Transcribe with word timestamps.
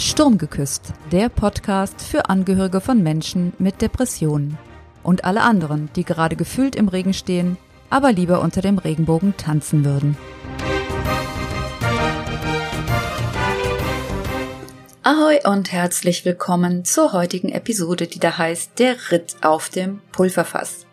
Sturmgeküsst, 0.00 0.94
der 1.12 1.28
Podcast 1.28 2.00
für 2.00 2.30
Angehörige 2.30 2.80
von 2.80 3.02
Menschen 3.02 3.52
mit 3.58 3.82
Depressionen 3.82 4.56
und 5.02 5.26
alle 5.26 5.42
anderen, 5.42 5.90
die 5.94 6.04
gerade 6.04 6.36
gefühlt 6.36 6.74
im 6.74 6.88
Regen 6.88 7.12
stehen, 7.12 7.58
aber 7.90 8.10
lieber 8.10 8.40
unter 8.40 8.62
dem 8.62 8.78
Regenbogen 8.78 9.36
tanzen 9.36 9.84
würden. 9.84 10.16
Ahoi 15.02 15.40
und 15.44 15.70
herzlich 15.70 16.24
willkommen 16.24 16.86
zur 16.86 17.12
heutigen 17.12 17.50
Episode, 17.50 18.06
die 18.06 18.20
da 18.20 18.38
heißt 18.38 18.78
Der 18.78 18.96
Ritt 19.10 19.36
auf 19.42 19.68
dem 19.68 20.00
Pulverfass. 20.12 20.86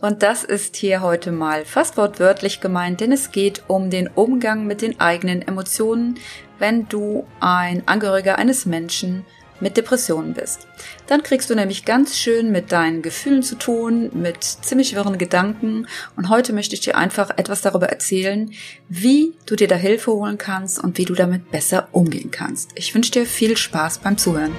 Und 0.00 0.22
das 0.22 0.44
ist 0.44 0.76
hier 0.76 1.02
heute 1.02 1.30
mal 1.30 1.66
fast 1.66 1.98
wortwörtlich 1.98 2.62
gemeint, 2.62 3.02
denn 3.02 3.12
es 3.12 3.32
geht 3.32 3.64
um 3.66 3.90
den 3.90 4.08
Umgang 4.08 4.66
mit 4.66 4.80
den 4.80 4.98
eigenen 4.98 5.42
Emotionen, 5.42 6.18
wenn 6.60 6.88
du 6.88 7.26
ein 7.40 7.82
Angehöriger 7.86 8.38
eines 8.38 8.66
Menschen 8.66 9.24
mit 9.60 9.76
Depressionen 9.76 10.34
bist. 10.34 10.66
Dann 11.06 11.22
kriegst 11.22 11.50
du 11.50 11.54
nämlich 11.54 11.84
ganz 11.84 12.16
schön 12.16 12.50
mit 12.50 12.72
deinen 12.72 13.02
Gefühlen 13.02 13.42
zu 13.42 13.56
tun, 13.56 14.10
mit 14.14 14.42
ziemlich 14.42 14.94
wirren 14.94 15.18
Gedanken. 15.18 15.86
Und 16.16 16.28
heute 16.28 16.52
möchte 16.52 16.74
ich 16.74 16.80
dir 16.80 16.96
einfach 16.96 17.30
etwas 17.36 17.60
darüber 17.60 17.88
erzählen, 17.88 18.52
wie 18.88 19.34
du 19.46 19.56
dir 19.56 19.68
da 19.68 19.76
Hilfe 19.76 20.12
holen 20.12 20.38
kannst 20.38 20.82
und 20.82 20.98
wie 20.98 21.04
du 21.04 21.14
damit 21.14 21.50
besser 21.50 21.88
umgehen 21.92 22.30
kannst. 22.30 22.70
Ich 22.74 22.94
wünsche 22.94 23.12
dir 23.12 23.26
viel 23.26 23.56
Spaß 23.56 23.98
beim 23.98 24.16
Zuhören. 24.16 24.56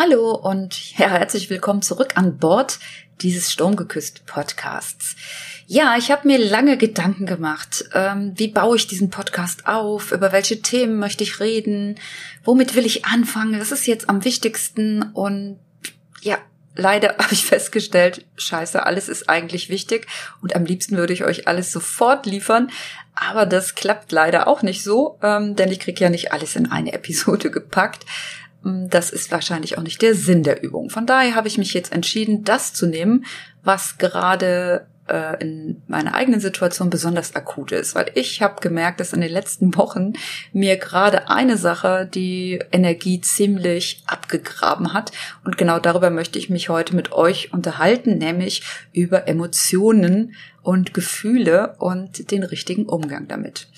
Hallo 0.00 0.30
und 0.30 0.78
herzlich 0.94 1.50
willkommen 1.50 1.82
zurück 1.82 2.12
an 2.14 2.38
Bord 2.38 2.78
dieses 3.20 3.50
Sturmgeküsst 3.50 4.26
Podcasts. 4.26 5.16
Ja, 5.66 5.96
ich 5.98 6.12
habe 6.12 6.28
mir 6.28 6.38
lange 6.38 6.76
Gedanken 6.76 7.26
gemacht. 7.26 7.84
Ähm, 7.94 8.32
wie 8.36 8.46
baue 8.46 8.76
ich 8.76 8.86
diesen 8.86 9.10
Podcast 9.10 9.66
auf? 9.66 10.12
Über 10.12 10.30
welche 10.30 10.62
Themen 10.62 11.00
möchte 11.00 11.24
ich 11.24 11.40
reden? 11.40 11.96
Womit 12.44 12.76
will 12.76 12.86
ich 12.86 13.06
anfangen? 13.06 13.58
Das 13.58 13.72
ist 13.72 13.88
jetzt 13.88 14.08
am 14.08 14.24
wichtigsten 14.24 15.02
und 15.02 15.58
ja, 16.22 16.38
leider 16.76 17.08
habe 17.18 17.32
ich 17.32 17.44
festgestellt, 17.44 18.24
scheiße, 18.36 18.86
alles 18.86 19.08
ist 19.08 19.28
eigentlich 19.28 19.68
wichtig 19.68 20.06
und 20.40 20.54
am 20.54 20.64
liebsten 20.64 20.96
würde 20.96 21.12
ich 21.12 21.24
euch 21.24 21.48
alles 21.48 21.72
sofort 21.72 22.24
liefern. 22.24 22.70
Aber 23.16 23.46
das 23.46 23.74
klappt 23.74 24.12
leider 24.12 24.46
auch 24.46 24.62
nicht 24.62 24.84
so, 24.84 25.18
ähm, 25.24 25.56
denn 25.56 25.72
ich 25.72 25.80
kriege 25.80 26.04
ja 26.04 26.08
nicht 26.08 26.30
alles 26.30 26.54
in 26.54 26.70
eine 26.70 26.92
Episode 26.92 27.50
gepackt. 27.50 28.06
Mm, 28.62 28.88
das 28.88 29.10
ist 29.10 29.30
wahrscheinlich 29.30 29.78
auch 29.78 29.82
nicht 29.82 30.02
der 30.02 30.14
Sinn 30.14 30.42
der 30.42 30.62
Übung. 30.62 30.90
Von 30.90 31.06
daher 31.06 31.34
habe 31.34 31.48
ich 31.48 31.58
mich 31.58 31.74
jetzt 31.74 31.92
entschieden, 31.92 32.44
das 32.44 32.72
zu 32.72 32.86
nehmen, 32.86 33.24
was 33.62 33.98
gerade 33.98 34.86
äh, 35.08 35.40
in 35.40 35.82
meiner 35.86 36.14
eigenen 36.14 36.40
Situation 36.40 36.90
besonders 36.90 37.34
akut 37.34 37.72
ist, 37.72 37.94
weil 37.94 38.10
ich 38.14 38.42
habe 38.42 38.60
gemerkt, 38.60 39.00
dass 39.00 39.12
in 39.12 39.20
den 39.20 39.32
letzten 39.32 39.74
Wochen 39.76 40.12
mir 40.52 40.76
gerade 40.76 41.30
eine 41.30 41.56
Sache 41.56 42.08
die 42.12 42.60
Energie 42.72 43.20
ziemlich 43.20 44.02
abgegraben 44.06 44.92
hat 44.92 45.12
und 45.44 45.56
genau 45.56 45.78
darüber 45.78 46.10
möchte 46.10 46.38
ich 46.38 46.50
mich 46.50 46.68
heute 46.68 46.94
mit 46.94 47.12
euch 47.12 47.52
unterhalten, 47.52 48.18
nämlich 48.18 48.62
über 48.92 49.28
Emotionen 49.28 50.34
und 50.62 50.92
Gefühle 50.94 51.76
und 51.78 52.30
den 52.30 52.42
richtigen 52.42 52.86
Umgang 52.86 53.28
damit. 53.28 53.68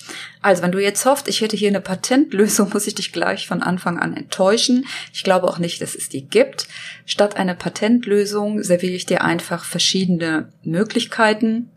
Also, 0.41 0.63
wenn 0.63 0.71
du 0.71 0.79
jetzt 0.79 1.05
hoffst, 1.05 1.27
ich 1.27 1.41
hätte 1.41 1.55
hier 1.55 1.69
eine 1.69 1.81
Patentlösung, 1.81 2.69
muss 2.73 2.87
ich 2.87 2.95
dich 2.95 3.11
gleich 3.11 3.47
von 3.47 3.61
Anfang 3.61 3.99
an 3.99 4.15
enttäuschen. 4.15 4.85
Ich 5.13 5.23
glaube 5.23 5.47
auch 5.47 5.59
nicht, 5.59 5.81
dass 5.81 5.95
es 5.95 6.09
die 6.09 6.27
gibt. 6.27 6.67
Statt 7.05 7.37
einer 7.37 7.55
Patentlösung 7.55 8.63
serviere 8.63 8.93
ich 8.93 9.05
dir 9.05 9.23
einfach 9.23 9.63
verschiedene 9.63 10.49
Möglichkeiten. 10.63 11.69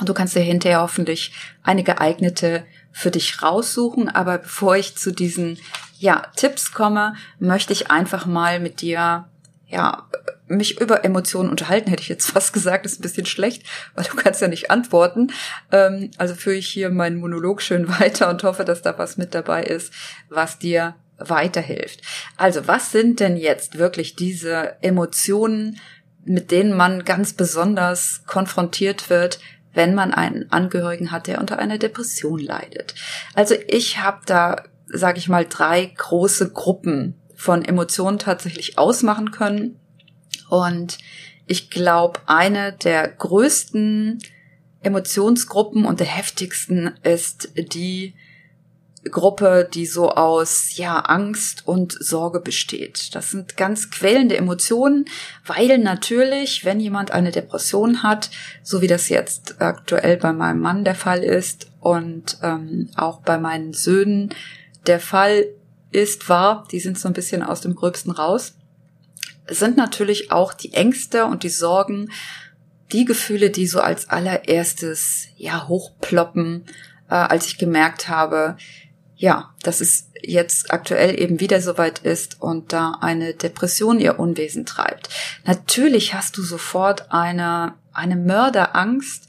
Und 0.00 0.08
du 0.08 0.14
kannst 0.14 0.36
dir 0.36 0.40
hinterher 0.40 0.80
hoffentlich 0.80 1.32
eine 1.62 1.82
geeignete 1.82 2.64
für 2.92 3.10
dich 3.10 3.42
raussuchen. 3.42 4.08
Aber 4.08 4.38
bevor 4.38 4.76
ich 4.76 4.96
zu 4.96 5.12
diesen 5.12 5.58
ja, 5.98 6.22
Tipps 6.36 6.72
komme, 6.72 7.14
möchte 7.38 7.72
ich 7.72 7.90
einfach 7.90 8.26
mal 8.26 8.60
mit 8.60 8.80
dir 8.80 9.28
ja, 9.68 10.08
mich 10.46 10.80
über 10.80 11.04
Emotionen 11.04 11.50
unterhalten, 11.50 11.90
hätte 11.90 12.02
ich 12.02 12.08
jetzt 12.08 12.30
fast 12.30 12.52
gesagt, 12.52 12.86
ist 12.86 12.98
ein 12.98 13.02
bisschen 13.02 13.26
schlecht, 13.26 13.64
weil 13.94 14.04
du 14.04 14.16
kannst 14.16 14.40
ja 14.40 14.48
nicht 14.48 14.70
antworten. 14.70 15.30
Ähm, 15.70 16.10
also 16.18 16.34
führe 16.34 16.56
ich 16.56 16.68
hier 16.68 16.90
meinen 16.90 17.18
Monolog 17.18 17.62
schön 17.62 17.88
weiter 18.00 18.28
und 18.30 18.42
hoffe, 18.42 18.64
dass 18.64 18.82
da 18.82 18.98
was 18.98 19.16
mit 19.16 19.34
dabei 19.34 19.62
ist, 19.62 19.92
was 20.28 20.58
dir 20.58 20.94
weiterhilft. 21.18 22.00
Also, 22.36 22.66
was 22.68 22.92
sind 22.92 23.20
denn 23.20 23.36
jetzt 23.36 23.78
wirklich 23.78 24.14
diese 24.14 24.76
Emotionen, 24.82 25.78
mit 26.24 26.50
denen 26.52 26.76
man 26.76 27.04
ganz 27.04 27.32
besonders 27.32 28.22
konfrontiert 28.26 29.10
wird, 29.10 29.40
wenn 29.74 29.94
man 29.94 30.14
einen 30.14 30.50
Angehörigen 30.52 31.10
hat, 31.10 31.26
der 31.26 31.40
unter 31.40 31.58
einer 31.58 31.78
Depression 31.78 32.38
leidet? 32.38 32.94
Also, 33.34 33.56
ich 33.66 33.98
habe 33.98 34.20
da, 34.26 34.62
sage 34.86 35.18
ich 35.18 35.28
mal, 35.28 35.44
drei 35.44 35.86
große 35.86 36.52
Gruppen 36.52 37.17
von 37.38 37.64
Emotionen 37.64 38.18
tatsächlich 38.18 38.78
ausmachen 38.78 39.30
können. 39.30 39.78
Und 40.50 40.98
ich 41.46 41.70
glaube, 41.70 42.18
eine 42.26 42.72
der 42.72 43.06
größten 43.06 44.18
Emotionsgruppen 44.82 45.84
und 45.84 46.00
der 46.00 46.08
heftigsten 46.08 46.94
ist 47.04 47.50
die 47.56 48.14
Gruppe, 49.04 49.68
die 49.72 49.86
so 49.86 50.10
aus 50.10 50.76
ja 50.76 50.98
Angst 50.98 51.62
und 51.64 51.92
Sorge 51.92 52.40
besteht. 52.40 53.14
Das 53.14 53.30
sind 53.30 53.56
ganz 53.56 53.90
quälende 53.90 54.36
Emotionen, 54.36 55.04
weil 55.46 55.78
natürlich, 55.78 56.64
wenn 56.64 56.80
jemand 56.80 57.12
eine 57.12 57.30
Depression 57.30 58.02
hat, 58.02 58.30
so 58.64 58.82
wie 58.82 58.88
das 58.88 59.08
jetzt 59.08 59.62
aktuell 59.62 60.16
bei 60.16 60.32
meinem 60.32 60.60
Mann 60.60 60.84
der 60.84 60.96
Fall 60.96 61.22
ist 61.22 61.70
und 61.78 62.38
ähm, 62.42 62.90
auch 62.96 63.20
bei 63.20 63.38
meinen 63.38 63.72
Söhnen 63.72 64.34
der 64.88 64.98
Fall 64.98 65.46
ist, 65.90 66.28
war, 66.28 66.66
die 66.70 66.80
sind 66.80 66.98
so 66.98 67.08
ein 67.08 67.14
bisschen 67.14 67.42
aus 67.42 67.60
dem 67.60 67.74
Gröbsten 67.74 68.12
raus, 68.12 68.54
sind 69.48 69.76
natürlich 69.76 70.30
auch 70.30 70.52
die 70.52 70.74
Ängste 70.74 71.24
und 71.24 71.42
die 71.42 71.48
Sorgen, 71.48 72.10
die 72.92 73.04
Gefühle, 73.04 73.50
die 73.50 73.66
so 73.66 73.80
als 73.80 74.08
allererstes 74.08 75.28
ja 75.36 75.68
hochploppen, 75.68 76.64
äh, 77.08 77.14
als 77.14 77.46
ich 77.46 77.58
gemerkt 77.58 78.08
habe, 78.08 78.56
ja, 79.16 79.52
dass 79.62 79.80
es 79.80 80.10
jetzt 80.22 80.72
aktuell 80.72 81.20
eben 81.20 81.40
wieder 81.40 81.60
soweit 81.60 82.00
ist 82.00 82.40
und 82.40 82.72
da 82.72 82.98
eine 83.00 83.34
Depression 83.34 83.98
ihr 83.98 84.18
Unwesen 84.18 84.64
treibt. 84.64 85.08
Natürlich 85.44 86.14
hast 86.14 86.36
du 86.36 86.42
sofort 86.42 87.12
eine, 87.12 87.74
eine 87.92 88.16
Mörderangst 88.16 89.26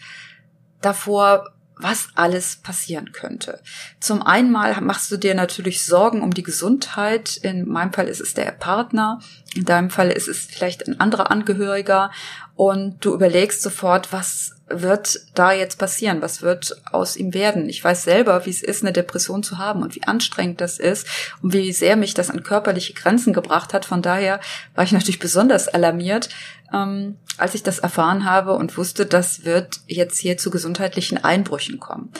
davor, 0.82 1.50
was 1.80 2.10
alles 2.16 2.58
passieren 2.58 3.14
könnte. 3.14 3.62
Zum 4.02 4.22
einen 4.22 4.52
mal 4.52 4.80
machst 4.82 5.12
du 5.12 5.18
dir 5.18 5.34
natürlich 5.34 5.86
Sorgen 5.86 6.22
um 6.22 6.34
die 6.34 6.44
Gesundheit. 6.44 7.38
In 7.38 7.68
meinem 7.68 7.94
Fall 7.94 8.10
ist 8.10 8.20
es 8.20 8.34
der 8.34 8.52
Partner. 8.52 9.22
In 9.56 9.64
deinem 9.66 9.90
Fall 9.90 10.12
ist 10.12 10.28
es 10.28 10.40
vielleicht 10.40 10.88
ein 10.88 11.00
anderer 11.00 11.32
Angehöriger. 11.32 12.12
Und 12.56 13.06
du 13.06 13.14
überlegst 13.14 13.62
sofort, 13.62 14.12
was 14.12 14.56
wird 14.68 15.22
da 15.34 15.54
jetzt 15.54 15.80
passieren? 15.80 16.22
Was 16.22 16.42
wird 16.42 16.76
aus 16.92 17.16
ihm 17.16 17.34
werden? 17.34 17.70
Ich 17.70 17.84
weiß 17.84 18.04
selber, 18.04 18.46
wie 18.46 18.50
es 18.50 18.62
ist, 18.62 18.84
eine 18.84 18.92
Depression 18.92 19.42
zu 19.42 19.58
haben 19.58 19.82
und 19.82 19.96
wie 19.96 20.04
anstrengend 20.04 20.62
das 20.62 20.78
ist 20.78 21.08
und 21.42 21.54
wie 21.54 21.72
sehr 21.72 21.96
mich 21.96 22.14
das 22.14 22.30
an 22.30 22.44
körperliche 22.44 22.94
Grenzen 22.94 23.34
gebracht 23.34 23.74
hat. 23.74 23.86
Von 23.86 24.02
daher 24.02 24.42
war 24.76 24.84
ich 24.84 24.92
natürlich 24.92 25.20
besonders 25.20 25.70
alarmiert, 25.70 26.30
ähm, 26.74 27.18
als 27.38 27.56
ich 27.56 27.64
das 27.64 27.80
erfahren 27.80 28.26
habe 28.26 28.54
und 28.54 28.78
wusste, 28.78 29.06
das 29.06 29.46
wird 29.46 29.80
jetzt 29.88 30.20
hier 30.20 30.38
zu 30.38 30.50
gesundheitlichen 30.50 31.24
Einbrüchen 31.24 31.80
kommen. 31.80 32.12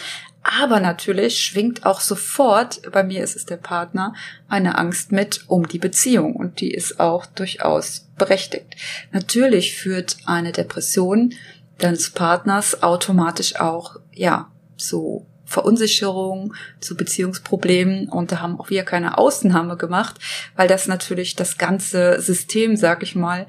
Aber 0.42 0.80
natürlich 0.80 1.42
schwingt 1.42 1.86
auch 1.86 2.00
sofort, 2.00 2.82
bei 2.92 3.04
mir 3.04 3.24
ist 3.24 3.36
es 3.36 3.46
der 3.46 3.58
Partner, 3.58 4.14
eine 4.48 4.78
Angst 4.78 5.12
mit 5.12 5.44
um 5.48 5.68
die 5.68 5.80
Beziehung 5.80 6.36
und 6.36 6.62
die 6.62 6.72
ist 6.72 7.00
auch 7.00 7.26
durchaus 7.26 8.08
berechtigt. 8.18 8.76
Natürlich 9.12 9.76
führt 9.76 10.18
eine 10.26 10.52
Depression 10.52 11.34
deines 11.78 12.10
Partners 12.10 12.82
automatisch 12.84 13.60
auch, 13.60 13.98
ja, 14.14 14.50
zu 14.78 15.26
Verunsicherung, 15.46 16.54
zu 16.80 16.96
Beziehungsproblemen 16.96 18.08
und 18.08 18.32
da 18.32 18.40
haben 18.40 18.60
auch 18.60 18.70
wir 18.70 18.84
keine 18.84 19.18
Ausnahme 19.18 19.78
gemacht, 19.78 20.20
weil 20.56 20.68
das 20.68 20.88
natürlich 20.88 21.36
das 21.36 21.58
ganze 21.58 22.22
System, 22.22 22.78
sag 22.78 23.02
ich 23.02 23.16
mal, 23.16 23.48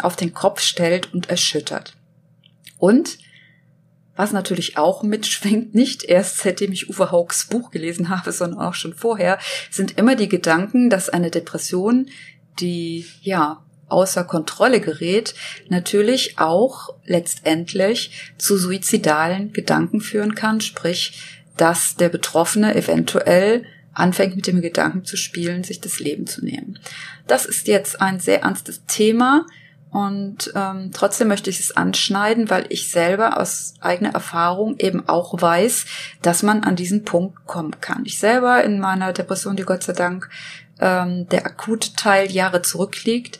auf 0.00 0.16
den 0.16 0.32
Kopf 0.32 0.60
stellt 0.60 1.12
und 1.12 1.28
erschüttert. 1.28 1.94
Und 2.78 3.18
was 4.16 4.32
natürlich 4.32 4.78
auch 4.78 5.02
mitschwingt, 5.02 5.74
nicht 5.74 6.04
erst 6.04 6.38
seitdem 6.38 6.72
ich 6.72 6.88
Uwe 6.88 7.10
Haugs 7.10 7.46
Buch 7.46 7.70
gelesen 7.70 8.08
habe, 8.08 8.32
sondern 8.32 8.60
auch 8.60 8.74
schon 8.74 8.94
vorher, 8.94 9.38
sind 9.70 9.98
immer 9.98 10.16
die 10.16 10.28
Gedanken, 10.28 10.88
dass 10.88 11.10
eine 11.10 11.30
Depression, 11.30 12.08
die 12.58 13.06
ja 13.20 13.62
außer 13.88 14.24
Kontrolle 14.24 14.80
gerät, 14.80 15.34
natürlich 15.68 16.38
auch 16.38 16.94
letztendlich 17.04 18.32
zu 18.38 18.56
suizidalen 18.56 19.52
Gedanken 19.52 20.00
führen 20.00 20.34
kann, 20.34 20.60
sprich, 20.60 21.20
dass 21.56 21.96
der 21.96 22.08
Betroffene 22.08 22.74
eventuell 22.74 23.64
anfängt 23.96 24.36
mit 24.36 24.46
dem 24.46 24.60
Gedanken 24.60 25.04
zu 25.04 25.16
spielen, 25.16 25.64
sich 25.64 25.80
das 25.80 26.00
Leben 26.00 26.26
zu 26.26 26.44
nehmen. 26.44 26.78
Das 27.26 27.46
ist 27.46 27.66
jetzt 27.66 28.00
ein 28.00 28.20
sehr 28.20 28.42
ernstes 28.42 28.84
Thema 28.86 29.46
Und 29.90 30.52
ähm, 30.54 30.90
trotzdem 30.92 31.28
möchte 31.28 31.48
ich 31.48 31.58
es 31.58 31.74
anschneiden, 31.74 32.50
weil 32.50 32.66
ich 32.68 32.90
selber 32.90 33.40
aus 33.40 33.74
eigener 33.80 34.12
Erfahrung 34.12 34.76
eben 34.78 35.08
auch 35.08 35.40
weiß, 35.40 35.86
dass 36.20 36.42
man 36.42 36.64
an 36.64 36.76
diesen 36.76 37.04
Punkt 37.04 37.46
kommen 37.46 37.80
kann. 37.80 38.02
Ich 38.04 38.18
selber 38.18 38.62
in 38.62 38.78
meiner 38.78 39.14
Depression, 39.14 39.56
die 39.56 39.62
Gott 39.62 39.84
sei 39.84 39.94
Dank 39.94 40.28
ähm, 40.80 41.28
der 41.30 41.46
akute 41.46 41.94
Teil 41.94 42.30
Jahre 42.30 42.60
zurückliegt, 42.62 43.38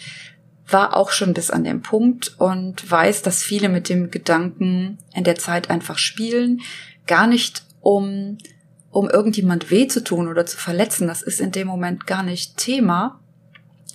war 0.69 0.97
auch 0.97 1.11
schon 1.11 1.35
bis 1.35 1.51
an 1.51 1.63
dem 1.63 1.83
Punkt 1.83 2.35
und 2.39 2.91
weiß, 2.91 3.23
dass 3.23 3.43
viele 3.43 3.69
mit 3.69 3.89
dem 3.89 4.11
Gedanken 4.11 4.99
in 5.15 5.25
der 5.25 5.37
Zeit 5.37 5.69
einfach 5.69 5.99
spielen, 5.99 6.63
gar 7.07 7.27
nicht 7.27 7.65
um 7.81 8.39
um 8.97 9.11
irgendjemand 9.11 9.71
weh 9.71 9.89
zu 9.89 10.03
tun 10.03 10.27
oder 10.27 10.47
zu 10.47 10.57
verletzen, 10.57 11.07
das 11.07 11.21
ist 11.21 11.43
in 11.43 11.53
dem 11.53 11.67
Moment 11.67 12.07
gar 12.07 12.23
nicht 12.23 12.57
Thema, 12.57 13.21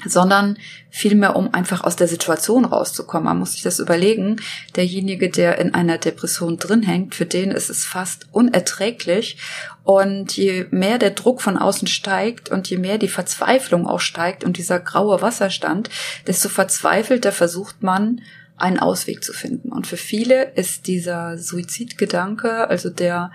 sondern 0.06 0.58
vielmehr 0.92 1.36
um 1.36 1.54
einfach 1.56 1.84
aus 1.84 1.96
der 1.96 2.08
Situation 2.08 2.66
rauszukommen. 2.66 3.26
Man 3.26 3.40
muss 3.40 3.54
sich 3.54 3.64
das 3.64 3.80
überlegen. 3.80 4.40
Derjenige, 4.76 5.30
der 5.30 5.58
in 5.58 5.74
einer 5.74 5.98
Depression 5.98 6.58
drin 6.58 6.84
hängt, 6.84 7.16
für 7.16 7.26
den 7.26 7.50
ist 7.50 7.72
es 7.72 7.84
fast 7.84 8.28
unerträglich. 8.32 9.38
Und 9.84 10.38
je 10.38 10.68
mehr 10.70 11.00
der 11.00 11.12
Druck 11.12 11.42
von 11.42 11.58
außen 11.58 11.88
steigt 11.88 12.50
und 12.50 12.70
je 12.70 12.78
mehr 12.78 13.00
die 13.00 13.08
Verzweiflung 13.08 13.88
auch 13.88 14.02
steigt 14.02 14.44
und 14.44 14.58
dieser 14.58 14.80
graue 14.80 15.22
Wasserstand, 15.24 15.90
desto 16.28 16.48
verzweifelter 16.48 17.32
versucht 17.32 17.82
man, 17.82 18.22
einen 18.56 18.78
Ausweg 18.78 19.24
zu 19.24 19.34
finden. 19.34 19.72
Und 19.72 19.88
für 19.88 19.98
viele 19.98 20.52
ist 20.54 20.86
dieser 20.86 21.40
Suizidgedanke, 21.40 22.68
also 22.70 22.92
der, 22.92 23.32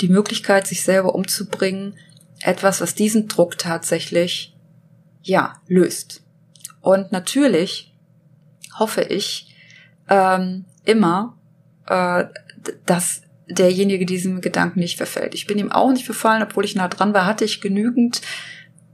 die 0.00 0.08
Möglichkeit, 0.08 0.66
sich 0.66 0.82
selber 0.82 1.14
umzubringen, 1.14 1.94
etwas, 2.40 2.80
was 2.80 2.94
diesen 2.94 3.28
Druck 3.28 3.58
tatsächlich 3.58 4.54
ja, 5.22 5.54
löst. 5.66 6.22
Und 6.80 7.12
natürlich 7.12 7.94
hoffe 8.78 9.02
ich 9.02 9.54
ähm, 10.08 10.66
immer, 10.84 11.36
äh, 11.86 12.24
dass 12.84 13.22
derjenige 13.48 14.06
diesem 14.06 14.40
Gedanken 14.40 14.80
nicht 14.80 14.96
verfällt. 14.96 15.34
Ich 15.34 15.46
bin 15.46 15.58
ihm 15.58 15.72
auch 15.72 15.92
nicht 15.92 16.04
verfallen, 16.04 16.42
obwohl 16.42 16.64
ich 16.64 16.74
nah 16.74 16.88
dran 16.88 17.14
war, 17.14 17.26
hatte 17.26 17.44
ich 17.44 17.60
genügend 17.60 18.20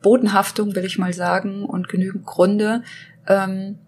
Bodenhaftung, 0.03 0.75
will 0.75 0.85
ich 0.85 0.99
mal 0.99 1.13
sagen, 1.13 1.65
und 1.65 1.89
genügend 1.89 2.27
Gründe, 2.27 2.83
ähm, 3.27 3.79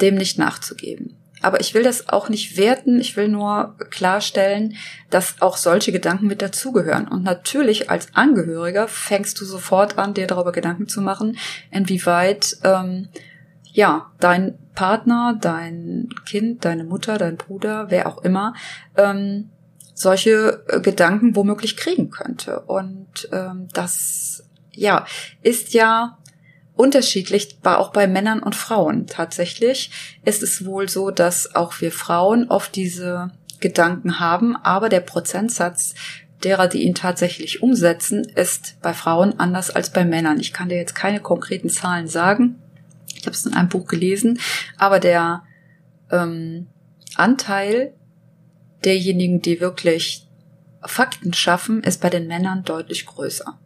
dem 0.00 0.14
nicht 0.14 0.38
nachzugeben. 0.38 1.16
Aber 1.42 1.60
ich 1.60 1.74
will 1.74 1.82
das 1.82 2.08
auch 2.08 2.28
nicht 2.28 2.56
werten, 2.56 3.00
ich 3.00 3.16
will 3.16 3.28
nur 3.28 3.76
klarstellen, 3.90 4.76
dass 5.08 5.40
auch 5.40 5.56
solche 5.56 5.92
Gedanken 5.92 6.26
mit 6.26 6.42
dazugehören. 6.42 7.08
Und 7.08 7.22
natürlich 7.22 7.90
als 7.90 8.08
Angehöriger 8.14 8.88
fängst 8.88 9.40
du 9.40 9.44
sofort 9.44 9.98
an, 9.98 10.14
dir 10.14 10.26
darüber 10.26 10.52
Gedanken 10.52 10.88
zu 10.88 11.00
machen, 11.00 11.38
inwieweit 11.70 12.56
ähm, 12.64 13.08
ja 13.72 14.10
dein 14.20 14.58
Partner, 14.74 15.38
dein 15.40 16.08
Kind, 16.26 16.64
deine 16.64 16.84
Mutter, 16.84 17.18
dein 17.18 17.36
Bruder, 17.36 17.86
wer 17.90 18.06
auch 18.06 18.22
immer, 18.22 18.54
ähm, 18.96 19.50
solche 19.94 20.64
äh, 20.68 20.80
Gedanken 20.80 21.36
womöglich 21.36 21.76
kriegen 21.76 22.10
könnte. 22.10 22.60
Und 22.60 23.28
ähm, 23.32 23.68
das 23.72 24.44
ja 24.72 25.04
ist 25.42 25.74
ja 25.74 26.18
unterschiedlich, 26.80 27.58
war 27.62 27.78
auch 27.78 27.92
bei 27.92 28.06
Männern 28.06 28.42
und 28.42 28.56
Frauen. 28.56 29.06
Tatsächlich 29.06 29.90
ist 30.24 30.42
es 30.42 30.64
wohl 30.64 30.88
so, 30.88 31.10
dass 31.10 31.54
auch 31.54 31.80
wir 31.80 31.92
Frauen 31.92 32.48
oft 32.48 32.74
diese 32.74 33.30
Gedanken 33.60 34.18
haben, 34.18 34.56
aber 34.56 34.88
der 34.88 35.00
Prozentsatz 35.00 35.94
derer, 36.42 36.68
die 36.68 36.82
ihn 36.82 36.94
tatsächlich 36.94 37.62
umsetzen, 37.62 38.24
ist 38.24 38.80
bei 38.80 38.94
Frauen 38.94 39.38
anders 39.38 39.70
als 39.70 39.90
bei 39.90 40.04
Männern. 40.06 40.40
Ich 40.40 40.54
kann 40.54 40.70
dir 40.70 40.78
jetzt 40.78 40.94
keine 40.94 41.20
konkreten 41.20 41.68
Zahlen 41.68 42.08
sagen. 42.08 42.56
Ich 43.14 43.26
habe 43.26 43.36
es 43.36 43.44
in 43.44 43.52
einem 43.52 43.68
Buch 43.68 43.86
gelesen, 43.86 44.40
aber 44.78 44.98
der 45.00 45.42
ähm, 46.10 46.68
Anteil 47.14 47.92
derjenigen, 48.84 49.42
die 49.42 49.60
wirklich 49.60 50.26
Fakten 50.82 51.34
schaffen, 51.34 51.82
ist 51.82 52.00
bei 52.00 52.08
den 52.08 52.26
Männern 52.26 52.64
deutlich 52.64 53.04
größer. 53.04 53.58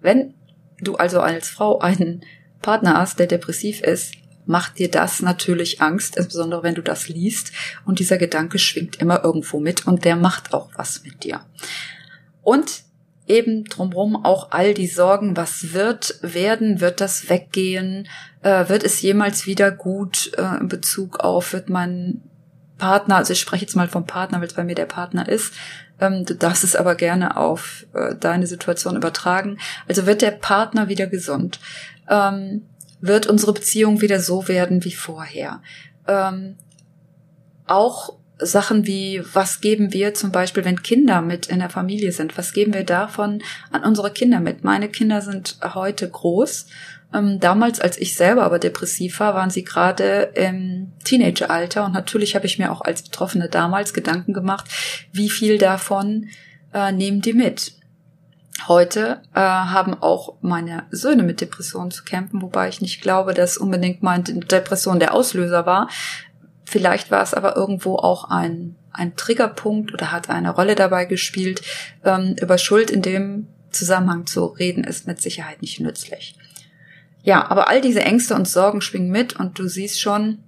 Wenn 0.00 0.34
du 0.80 0.94
also 0.94 1.20
als 1.20 1.48
Frau 1.48 1.80
einen 1.80 2.24
Partner 2.64 2.94
hast, 2.98 3.18
der 3.18 3.26
depressiv 3.26 3.82
ist, 3.82 4.14
macht 4.46 4.78
dir 4.78 4.90
das 4.90 5.20
natürlich 5.20 5.80
Angst, 5.80 6.16
insbesondere 6.16 6.62
wenn 6.62 6.74
du 6.74 6.82
das 6.82 7.08
liest. 7.08 7.52
Und 7.84 7.98
dieser 7.98 8.18
Gedanke 8.18 8.58
schwingt 8.58 8.96
immer 8.96 9.22
irgendwo 9.22 9.60
mit 9.60 9.86
und 9.86 10.04
der 10.04 10.16
macht 10.16 10.52
auch 10.54 10.70
was 10.76 11.02
mit 11.04 11.24
dir. 11.24 11.40
Und 12.42 12.82
eben 13.26 13.64
drumherum 13.64 14.24
auch 14.24 14.50
all 14.50 14.74
die 14.74 14.86
Sorgen, 14.86 15.36
was 15.36 15.72
wird 15.72 16.18
werden, 16.22 16.80
wird 16.80 17.00
das 17.00 17.28
weggehen, 17.28 18.08
äh, 18.42 18.68
wird 18.68 18.82
es 18.82 19.00
jemals 19.00 19.46
wieder 19.46 19.70
gut 19.70 20.32
äh, 20.36 20.60
in 20.60 20.68
Bezug 20.68 21.20
auf, 21.20 21.52
wird 21.52 21.70
mein 21.70 22.22
Partner, 22.76 23.16
also 23.16 23.32
ich 23.32 23.40
spreche 23.40 23.64
jetzt 23.64 23.76
mal 23.76 23.88
vom 23.88 24.04
Partner, 24.04 24.40
weil 24.40 24.48
es 24.48 24.54
bei 24.54 24.64
mir 24.64 24.74
der 24.74 24.86
Partner 24.86 25.28
ist, 25.28 25.54
ähm, 26.00 26.24
du 26.24 26.34
darfst 26.34 26.64
es 26.64 26.76
aber 26.76 26.96
gerne 26.96 27.36
auf 27.36 27.86
äh, 27.94 28.14
deine 28.16 28.46
Situation 28.46 28.96
übertragen. 28.96 29.58
Also 29.88 30.06
wird 30.06 30.22
der 30.22 30.32
Partner 30.32 30.88
wieder 30.88 31.06
gesund? 31.06 31.60
Ähm, 32.08 32.62
wird 33.00 33.26
unsere 33.26 33.52
Beziehung 33.52 34.00
wieder 34.00 34.20
so 34.20 34.48
werden 34.48 34.84
wie 34.84 34.94
vorher. 34.94 35.60
Ähm, 36.06 36.56
auch 37.66 38.14
Sachen 38.38 38.86
wie, 38.86 39.22
was 39.32 39.60
geben 39.60 39.92
wir 39.92 40.14
zum 40.14 40.32
Beispiel, 40.32 40.64
wenn 40.64 40.82
Kinder 40.82 41.22
mit 41.22 41.46
in 41.46 41.60
der 41.60 41.70
Familie 41.70 42.12
sind? 42.12 42.36
Was 42.36 42.52
geben 42.52 42.74
wir 42.74 42.84
davon 42.84 43.42
an 43.70 43.84
unsere 43.84 44.10
Kinder 44.10 44.40
mit? 44.40 44.64
Meine 44.64 44.88
Kinder 44.88 45.20
sind 45.20 45.58
heute 45.62 46.08
groß. 46.08 46.66
Ähm, 47.14 47.38
damals, 47.38 47.80
als 47.80 47.96
ich 47.96 48.14
selber 48.14 48.42
aber 48.42 48.58
depressiv 48.58 49.20
war, 49.20 49.34
waren 49.34 49.50
sie 49.50 49.62
gerade 49.62 50.32
im 50.34 50.92
Teenageralter 51.04 51.84
und 51.84 51.92
natürlich 51.92 52.34
habe 52.34 52.46
ich 52.46 52.58
mir 52.58 52.72
auch 52.72 52.80
als 52.80 53.02
Betroffene 53.02 53.48
damals 53.48 53.94
Gedanken 53.94 54.32
gemacht, 54.32 54.66
wie 55.12 55.30
viel 55.30 55.58
davon 55.58 56.28
äh, 56.72 56.90
nehmen 56.90 57.20
die 57.20 57.34
mit? 57.34 57.74
Heute 58.68 59.20
äh, 59.34 59.40
haben 59.40 59.94
auch 59.94 60.36
meine 60.40 60.84
Söhne 60.90 61.22
mit 61.22 61.40
Depressionen 61.40 61.90
zu 61.90 62.04
kämpfen, 62.04 62.40
wobei 62.40 62.68
ich 62.68 62.80
nicht 62.80 63.02
glaube, 63.02 63.34
dass 63.34 63.58
unbedingt 63.58 64.02
meine 64.02 64.22
Depression 64.22 65.00
der 65.00 65.12
Auslöser 65.12 65.66
war. 65.66 65.88
Vielleicht 66.64 67.10
war 67.10 67.22
es 67.22 67.34
aber 67.34 67.56
irgendwo 67.56 67.96
auch 67.96 68.24
ein, 68.30 68.76
ein 68.92 69.16
Triggerpunkt 69.16 69.92
oder 69.92 70.12
hat 70.12 70.30
eine 70.30 70.50
Rolle 70.50 70.76
dabei 70.76 71.04
gespielt. 71.04 71.62
Ähm, 72.04 72.36
über 72.40 72.56
Schuld 72.56 72.90
in 72.90 73.02
dem 73.02 73.48
Zusammenhang 73.70 74.26
zu 74.26 74.46
reden, 74.46 74.84
ist 74.84 75.06
mit 75.06 75.20
Sicherheit 75.20 75.60
nicht 75.60 75.80
nützlich. 75.80 76.36
Ja, 77.22 77.50
aber 77.50 77.68
all 77.68 77.80
diese 77.80 78.02
Ängste 78.02 78.34
und 78.34 78.48
Sorgen 78.48 78.80
schwingen 78.80 79.10
mit 79.10 79.34
und 79.34 79.58
du 79.58 79.68
siehst 79.68 80.00
schon, 80.00 80.38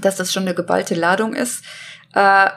dass 0.00 0.16
das 0.16 0.32
schon 0.32 0.44
eine 0.44 0.54
geballte 0.54 0.94
Ladung 0.94 1.34
ist. 1.34 1.64
Äh, 2.14 2.48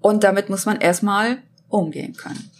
und 0.00 0.22
damit 0.22 0.48
muss 0.48 0.66
man 0.66 0.80
erstmal 0.80 1.38
umgehen 1.68 2.14
können. 2.14 2.50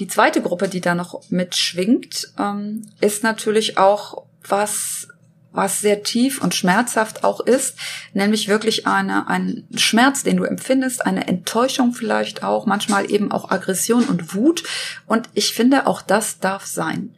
Die 0.00 0.06
zweite 0.06 0.42
Gruppe, 0.42 0.68
die 0.68 0.80
da 0.80 0.94
noch 0.94 1.22
mitschwingt, 1.28 2.32
ähm, 2.38 2.88
ist 3.00 3.22
natürlich 3.24 3.78
auch 3.78 4.24
was, 4.46 5.08
was 5.50 5.80
sehr 5.80 6.04
tief 6.04 6.40
und 6.40 6.54
schmerzhaft 6.54 7.24
auch 7.24 7.40
ist, 7.40 7.76
nämlich 8.12 8.48
wirklich 8.48 8.86
eine, 8.86 9.28
ein 9.28 9.66
Schmerz, 9.74 10.22
den 10.22 10.36
du 10.36 10.44
empfindest, 10.44 11.04
eine 11.04 11.26
Enttäuschung 11.26 11.92
vielleicht 11.92 12.44
auch, 12.44 12.64
manchmal 12.66 13.10
eben 13.10 13.32
auch 13.32 13.50
Aggression 13.50 14.04
und 14.04 14.34
Wut. 14.34 14.62
Und 15.06 15.28
ich 15.34 15.52
finde, 15.52 15.86
auch 15.88 16.00
das 16.00 16.38
darf 16.38 16.64
sein. 16.64 17.14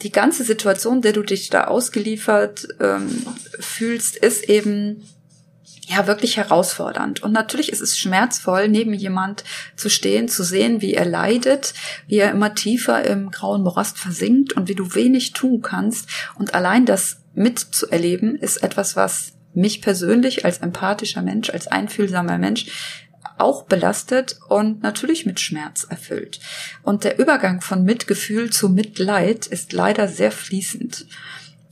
Die 0.00 0.12
ganze 0.12 0.44
Situation, 0.44 1.02
der 1.02 1.12
du 1.12 1.22
dich 1.22 1.50
da 1.50 1.64
ausgeliefert 1.64 2.68
ähm, 2.80 3.26
fühlst, 3.60 4.16
ist 4.16 4.48
eben 4.48 5.04
ja 5.86 6.06
wirklich 6.06 6.36
herausfordernd. 6.36 7.22
Und 7.22 7.32
natürlich 7.32 7.70
ist 7.72 7.80
es 7.80 7.98
schmerzvoll, 7.98 8.68
neben 8.68 8.94
jemand 8.94 9.44
zu 9.76 9.90
stehen, 9.90 10.28
zu 10.28 10.42
sehen, 10.44 10.80
wie 10.80 10.94
er 10.94 11.04
leidet, 11.04 11.74
wie 12.06 12.18
er 12.18 12.30
immer 12.30 12.54
tiefer 12.54 13.04
im 13.04 13.30
grauen 13.30 13.62
Morast 13.62 13.98
versinkt 13.98 14.52
und 14.52 14.68
wie 14.68 14.74
du 14.74 14.94
wenig 14.94 15.32
tun 15.32 15.60
kannst. 15.60 16.08
Und 16.38 16.54
allein 16.54 16.86
das 16.86 17.18
mitzuerleben 17.34 18.36
ist 18.36 18.58
etwas, 18.58 18.96
was 18.96 19.32
mich 19.54 19.82
persönlich 19.82 20.44
als 20.44 20.58
empathischer 20.58 21.22
Mensch, 21.22 21.50
als 21.50 21.66
einfühlsamer 21.66 22.38
Mensch 22.38 22.66
auch 23.38 23.64
belastet 23.64 24.38
und 24.48 24.82
natürlich 24.82 25.26
mit 25.26 25.40
Schmerz 25.40 25.84
erfüllt. 25.88 26.38
Und 26.82 27.04
der 27.04 27.18
Übergang 27.18 27.60
von 27.60 27.84
Mitgefühl 27.84 28.50
zu 28.50 28.68
Mitleid 28.68 29.46
ist 29.46 29.72
leider 29.72 30.06
sehr 30.06 30.30
fließend. 30.30 31.06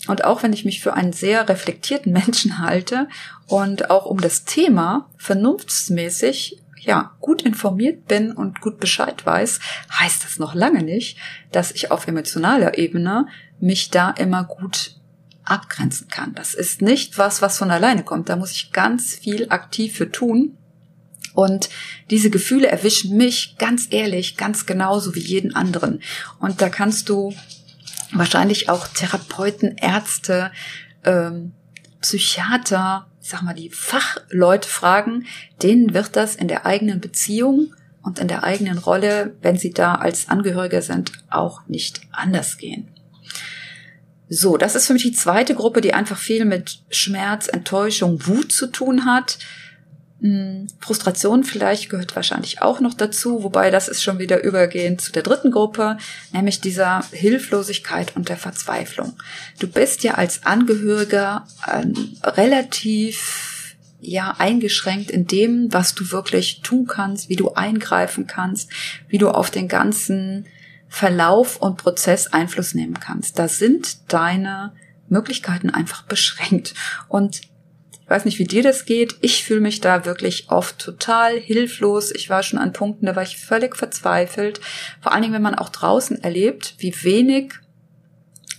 Und 0.06 0.24
auch 0.24 0.42
wenn 0.42 0.52
ich 0.52 0.64
mich 0.64 0.80
für 0.80 0.94
einen 0.94 1.12
sehr 1.12 1.48
reflektierten 1.48 2.12
Menschen 2.12 2.58
halte 2.58 3.08
und 3.46 3.90
auch 3.90 4.06
um 4.06 4.20
das 4.20 4.44
Thema 4.44 5.10
vernunftsmäßig 5.18 6.58
ja, 6.80 7.12
gut 7.20 7.42
informiert 7.42 8.06
bin 8.06 8.32
und 8.32 8.60
gut 8.60 8.80
Bescheid 8.80 9.24
weiß, 9.24 9.60
heißt 9.92 10.24
das 10.24 10.38
noch 10.38 10.54
lange 10.54 10.82
nicht, 10.82 11.18
dass 11.52 11.72
ich 11.72 11.90
auf 11.90 12.06
emotionaler 12.06 12.78
Ebene 12.78 13.26
mich 13.60 13.90
da 13.90 14.10
immer 14.10 14.44
gut 14.44 14.96
abgrenzen 15.44 16.08
kann. 16.08 16.34
Das 16.34 16.54
ist 16.54 16.80
nicht 16.80 17.18
was, 17.18 17.42
was 17.42 17.58
von 17.58 17.70
alleine 17.70 18.02
kommt. 18.02 18.28
Da 18.28 18.36
muss 18.36 18.52
ich 18.52 18.72
ganz 18.72 19.14
viel 19.14 19.50
aktiv 19.50 19.94
für 19.94 20.10
tun. 20.10 20.56
Und 21.34 21.68
diese 22.10 22.30
Gefühle 22.30 22.68
erwischen 22.68 23.16
mich 23.16 23.56
ganz 23.58 23.88
ehrlich, 23.90 24.36
ganz 24.36 24.66
genauso 24.66 25.14
wie 25.14 25.20
jeden 25.20 25.54
anderen. 25.54 26.02
Und 26.38 26.60
da 26.60 26.68
kannst 26.68 27.08
du 27.08 27.34
wahrscheinlich 28.12 28.68
auch 28.68 28.88
Therapeuten, 28.88 29.76
Ärzte, 29.76 30.50
ähm, 31.04 31.52
Psychiater, 32.00 33.06
sag 33.20 33.42
mal, 33.42 33.54
die 33.54 33.70
Fachleute 33.70 34.68
fragen, 34.68 35.26
denen 35.62 35.94
wird 35.94 36.16
das 36.16 36.36
in 36.36 36.48
der 36.48 36.66
eigenen 36.66 37.00
Beziehung 37.00 37.74
und 38.02 38.18
in 38.18 38.28
der 38.28 38.44
eigenen 38.44 38.78
Rolle, 38.78 39.36
wenn 39.42 39.58
sie 39.58 39.72
da 39.72 39.96
als 39.96 40.28
Angehörige 40.28 40.82
sind, 40.82 41.12
auch 41.28 41.66
nicht 41.66 42.00
anders 42.12 42.56
gehen. 42.56 42.88
So, 44.28 44.56
das 44.56 44.76
ist 44.76 44.86
für 44.86 44.92
mich 44.92 45.02
die 45.02 45.12
zweite 45.12 45.54
Gruppe, 45.54 45.80
die 45.80 45.92
einfach 45.92 46.16
viel 46.16 46.44
mit 46.44 46.82
Schmerz, 46.88 47.48
Enttäuschung, 47.48 48.26
Wut 48.26 48.52
zu 48.52 48.68
tun 48.68 49.04
hat. 49.04 49.38
Hm, 50.20 50.66
Frustration 50.80 51.44
vielleicht 51.44 51.88
gehört 51.88 52.14
wahrscheinlich 52.14 52.60
auch 52.60 52.80
noch 52.80 52.92
dazu, 52.92 53.42
wobei 53.42 53.70
das 53.70 53.88
ist 53.88 54.02
schon 54.02 54.18
wieder 54.18 54.42
übergehend 54.44 55.00
zu 55.00 55.12
der 55.12 55.22
dritten 55.22 55.50
Gruppe, 55.50 55.96
nämlich 56.32 56.60
dieser 56.60 57.02
Hilflosigkeit 57.10 58.16
und 58.16 58.28
der 58.28 58.36
Verzweiflung. 58.36 59.14
Du 59.58 59.66
bist 59.66 60.02
ja 60.02 60.14
als 60.14 60.44
Angehöriger 60.44 61.46
ähm, 61.72 62.16
relativ 62.22 63.76
ja 64.02 64.34
eingeschränkt 64.38 65.10
in 65.10 65.26
dem, 65.26 65.72
was 65.72 65.94
du 65.94 66.10
wirklich 66.10 66.60
tun 66.62 66.86
kannst, 66.86 67.28
wie 67.28 67.36
du 67.36 67.52
eingreifen 67.54 68.26
kannst, 68.26 68.70
wie 69.08 69.18
du 69.18 69.30
auf 69.30 69.50
den 69.50 69.68
ganzen 69.68 70.46
Verlauf 70.88 71.56
und 71.56 71.76
Prozess 71.76 72.26
Einfluss 72.26 72.74
nehmen 72.74 72.98
kannst. 73.00 73.38
Da 73.38 73.48
sind 73.48 74.12
deine 74.12 74.72
Möglichkeiten 75.08 75.70
einfach 75.70 76.02
beschränkt 76.02 76.74
und 77.08 77.42
weiß 78.10 78.24
nicht, 78.24 78.38
wie 78.38 78.44
dir 78.44 78.62
das 78.62 78.84
geht. 78.84 79.16
Ich 79.20 79.44
fühle 79.44 79.60
mich 79.60 79.80
da 79.80 80.04
wirklich 80.04 80.50
oft 80.50 80.78
total 80.78 81.38
hilflos. 81.38 82.10
Ich 82.10 82.28
war 82.28 82.42
schon 82.42 82.58
an 82.58 82.72
Punkten, 82.72 83.06
da 83.06 83.14
war 83.14 83.22
ich 83.22 83.38
völlig 83.38 83.76
verzweifelt. 83.76 84.60
Vor 85.00 85.12
allen 85.12 85.22
Dingen, 85.22 85.34
wenn 85.34 85.42
man 85.42 85.54
auch 85.54 85.68
draußen 85.68 86.22
erlebt, 86.22 86.74
wie 86.78 86.94
wenig 87.04 87.52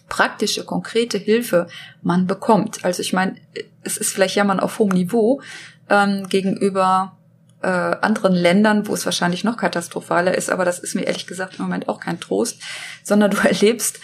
praktische, 0.08 0.64
konkrete 0.64 1.18
Hilfe 1.18 1.68
man 2.02 2.28
bekommt. 2.28 2.84
Also 2.86 3.02
ich 3.02 3.14
meine, 3.14 3.36
es 3.84 3.98
ist 3.98 4.14
vielleicht 4.14 4.36
ja 4.36 4.44
man 4.44 4.60
auf 4.60 4.80
hohem 4.80 4.90
Niveau 4.90 5.42
ähm, 5.90 6.28
gegenüber 6.30 7.18
äh, 7.62 7.68
anderen 7.68 8.34
Ländern, 8.34 8.88
wo 8.88 8.94
es 8.94 9.06
wahrscheinlich 9.06 9.44
noch 9.44 9.58
katastrophaler 9.58 10.36
ist, 10.36 10.50
aber 10.50 10.66
das 10.66 10.80
ist 10.80 10.96
mir 10.96 11.04
ehrlich 11.04 11.28
gesagt 11.28 11.60
im 11.60 11.66
Moment 11.66 11.90
auch 11.90 12.00
kein 12.00 12.20
Trost, 12.20 12.62
sondern 13.04 13.32
du 13.32 13.38
erlebst 13.44 14.00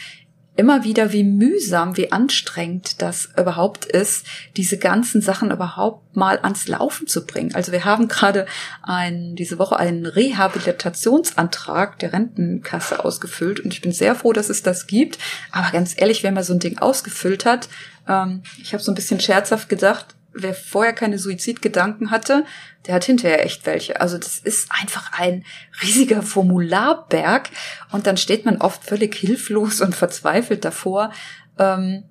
immer 0.58 0.84
wieder, 0.84 1.14
wie 1.14 1.24
mühsam, 1.24 1.96
wie 1.98 2.12
anstrengend 2.12 3.02
das 3.02 3.30
überhaupt 3.38 3.86
ist, 3.86 4.26
diese 4.58 4.78
ganzen 4.78 5.22
Sachen 5.22 5.52
überhaupt 5.52 6.16
mal 6.16 6.40
ans 6.42 6.68
Laufen 6.68 7.08
zu 7.08 7.26
bringen. 7.26 7.56
Also 7.56 7.72
wir 7.72 7.86
haben 7.86 8.08
gerade 8.08 8.48
ein, 8.82 9.36
diese 9.36 9.60
Woche 9.60 9.78
einen 9.78 10.06
Rehabilitationsantrag 10.06 12.00
der 12.00 12.12
Rentenkasse 12.12 13.06
ausgefüllt 13.06 13.60
und 13.60 13.74
ich 13.74 13.82
bin 13.82 13.92
sehr 13.92 14.16
froh, 14.16 14.34
dass 14.34 14.50
es 14.50 14.64
das 14.64 14.88
gibt. 14.88 15.20
Aber 15.52 15.72
ganz 15.72 15.94
ehrlich, 15.96 16.24
wer 16.24 16.32
mal 16.32 16.44
so 16.44 16.54
ein 16.54 16.60
Ding 16.60 16.80
ausgefüllt 16.80 17.46
hat, 17.46 17.70
ähm, 18.08 18.42
ich 18.62 18.74
habe 18.74 18.84
so 18.84 18.92
ein 18.92 18.96
bisschen 18.96 19.20
scherzhaft 19.20 19.70
gedacht, 19.70 20.17
wer 20.42 20.54
vorher 20.54 20.94
keine 20.94 21.20
Suizidgedanken 21.20 22.12
hatte, 22.12 22.46
der 22.86 22.96
hat 22.96 23.04
hinterher 23.04 23.46
echt 23.46 23.66
welche. 23.66 24.00
Also 24.00 24.18
das 24.18 24.40
ist 24.40 24.70
einfach 24.72 25.12
ein 25.14 25.46
riesiger 25.82 26.22
Formularberg 26.22 27.50
und 27.92 28.08
dann 28.08 28.18
steht 28.18 28.46
man 28.46 28.58
oft 28.58 28.84
völlig 28.84 29.16
hilflos 29.16 29.82
und 29.82 29.96
verzweifelt 29.96 30.64
davor. 30.64 31.12
Ähm, 31.60 32.04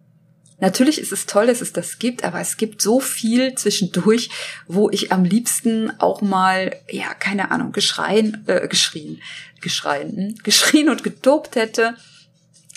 natürlich 0.59 1.01
ist 1.01 1.13
es 1.13 1.27
toll, 1.27 1.47
dass 1.47 1.61
es 1.61 1.73
das 1.73 1.99
gibt, 1.99 2.25
aber 2.25 2.41
es 2.41 2.57
gibt 2.57 2.83
so 2.83 3.01
viel 3.01 3.55
zwischendurch, 3.55 4.31
wo 4.67 4.91
ich 4.91 5.13
am 5.13 5.25
liebsten 5.25 5.99
auch 5.99 6.21
mal, 6.21 6.77
ja, 6.91 7.15
keine 7.15 7.51
Ahnung, 7.51 7.73
geschreien, 7.73 8.45
äh, 8.47 8.69
geschrien, 8.69 9.23
geschreien, 9.61 10.17
hm, 10.17 10.35
geschrien 10.43 10.89
und 10.89 11.03
getobt 11.03 11.57
hätte 11.57 11.97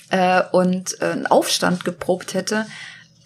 äh, 0.09 0.41
und 0.51 1.01
äh, 1.01 1.05
einen 1.05 1.27
Aufstand 1.27 1.85
geprobt 1.85 2.33
hätte 2.33 2.65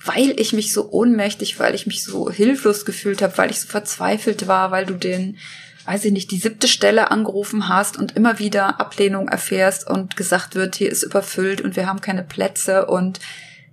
weil 0.06 0.40
ich 0.40 0.54
mich 0.54 0.74
so 0.74 0.92
ohnmächtig, 0.92 1.60
weil 1.60 1.76
ich 1.76 1.88
mich 1.88 2.04
so 2.04 2.30
hilflos 2.30 2.86
gefühlt 2.86 3.22
habe, 3.22 3.38
weil 3.38 3.52
ich 3.52 3.62
so 3.62 3.68
verzweifelt 3.68 4.48
war, 4.48 4.72
weil 4.72 4.86
du 4.86 4.96
den, 4.96 5.38
weiß 5.86 6.06
ich 6.06 6.12
nicht, 6.12 6.32
die 6.32 6.38
siebte 6.38 6.68
Stelle 6.68 7.12
angerufen 7.12 7.70
hast 7.70 7.98
und 7.98 8.16
immer 8.16 8.40
wieder 8.40 8.80
Ablehnung 8.80 9.30
erfährst 9.30 9.90
und 9.90 10.18
gesagt 10.18 10.56
wird, 10.56 10.76
hier 10.76 10.92
ist 10.92 11.04
überfüllt 11.04 11.62
und 11.62 11.76
wir 11.76 11.88
haben 11.88 12.02
keine 12.02 12.24
Plätze 12.24 12.86
und 12.86 13.20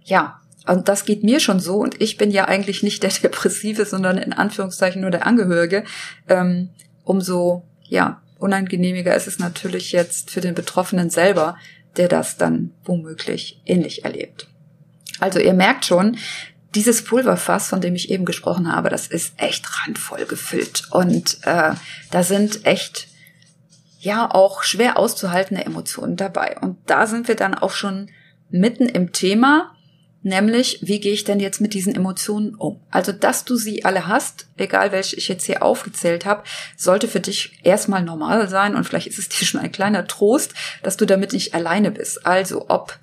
ja, 0.04 0.40
und 0.66 0.88
das 0.88 1.04
geht 1.04 1.24
mir 1.24 1.40
schon 1.40 1.58
so 1.58 1.76
und 1.76 2.00
ich 2.00 2.16
bin 2.16 2.30
ja 2.30 2.44
eigentlich 2.46 2.82
nicht 2.82 3.02
der 3.02 3.10
Depressive, 3.22 3.84
sondern 3.84 4.18
in 4.18 4.32
Anführungszeichen 4.32 5.00
nur 5.00 5.10
der 5.10 5.26
Angehörige. 5.26 5.84
Ähm, 6.28 6.70
umso, 7.04 7.64
ja, 7.88 8.22
unangenehmiger 8.38 9.14
ist 9.14 9.26
es 9.26 9.38
natürlich 9.38 9.90
jetzt 9.92 10.30
für 10.30 10.40
den 10.40 10.54
Betroffenen 10.54 11.10
selber, 11.10 11.56
der 11.96 12.08
das 12.08 12.36
dann 12.36 12.72
womöglich 12.84 13.60
ähnlich 13.66 14.04
erlebt. 14.04 14.48
Also 15.20 15.38
ihr 15.38 15.54
merkt 15.54 15.84
schon, 15.84 16.16
dieses 16.74 17.04
Pulverfass, 17.04 17.68
von 17.68 17.80
dem 17.80 17.94
ich 17.94 18.10
eben 18.10 18.24
gesprochen 18.24 18.72
habe, 18.72 18.90
das 18.90 19.06
ist 19.06 19.34
echt 19.36 19.66
randvoll 19.82 20.24
gefüllt. 20.26 20.84
Und 20.90 21.38
äh, 21.42 21.72
da 22.10 22.22
sind 22.22 22.64
echt 22.64 23.08
ja 23.98 24.30
auch 24.30 24.62
schwer 24.62 24.96
auszuhaltende 24.98 25.64
Emotionen 25.64 26.16
dabei. 26.16 26.56
Und 26.60 26.78
da 26.86 27.06
sind 27.06 27.28
wir 27.28 27.34
dann 27.34 27.54
auch 27.54 27.72
schon 27.72 28.10
mitten 28.50 28.86
im 28.88 29.12
Thema, 29.12 29.74
nämlich 30.22 30.78
wie 30.82 31.00
gehe 31.00 31.12
ich 31.12 31.24
denn 31.24 31.40
jetzt 31.40 31.60
mit 31.60 31.74
diesen 31.74 31.94
Emotionen 31.94 32.54
um? 32.54 32.80
Also, 32.90 33.12
dass 33.12 33.44
du 33.44 33.56
sie 33.56 33.84
alle 33.84 34.06
hast, 34.06 34.46
egal 34.56 34.92
welche 34.92 35.16
ich 35.16 35.28
jetzt 35.28 35.44
hier 35.44 35.62
aufgezählt 35.62 36.24
habe, 36.24 36.44
sollte 36.76 37.08
für 37.08 37.20
dich 37.20 37.58
erstmal 37.62 38.02
normal 38.02 38.48
sein 38.48 38.74
und 38.74 38.84
vielleicht 38.84 39.08
ist 39.08 39.18
es 39.18 39.28
dir 39.28 39.44
schon 39.44 39.60
ein 39.60 39.72
kleiner 39.72 40.06
Trost, 40.06 40.54
dass 40.82 40.96
du 40.96 41.04
damit 41.04 41.32
nicht 41.32 41.54
alleine 41.54 41.90
bist. 41.90 42.26
Also, 42.26 42.66
ob 42.68 42.98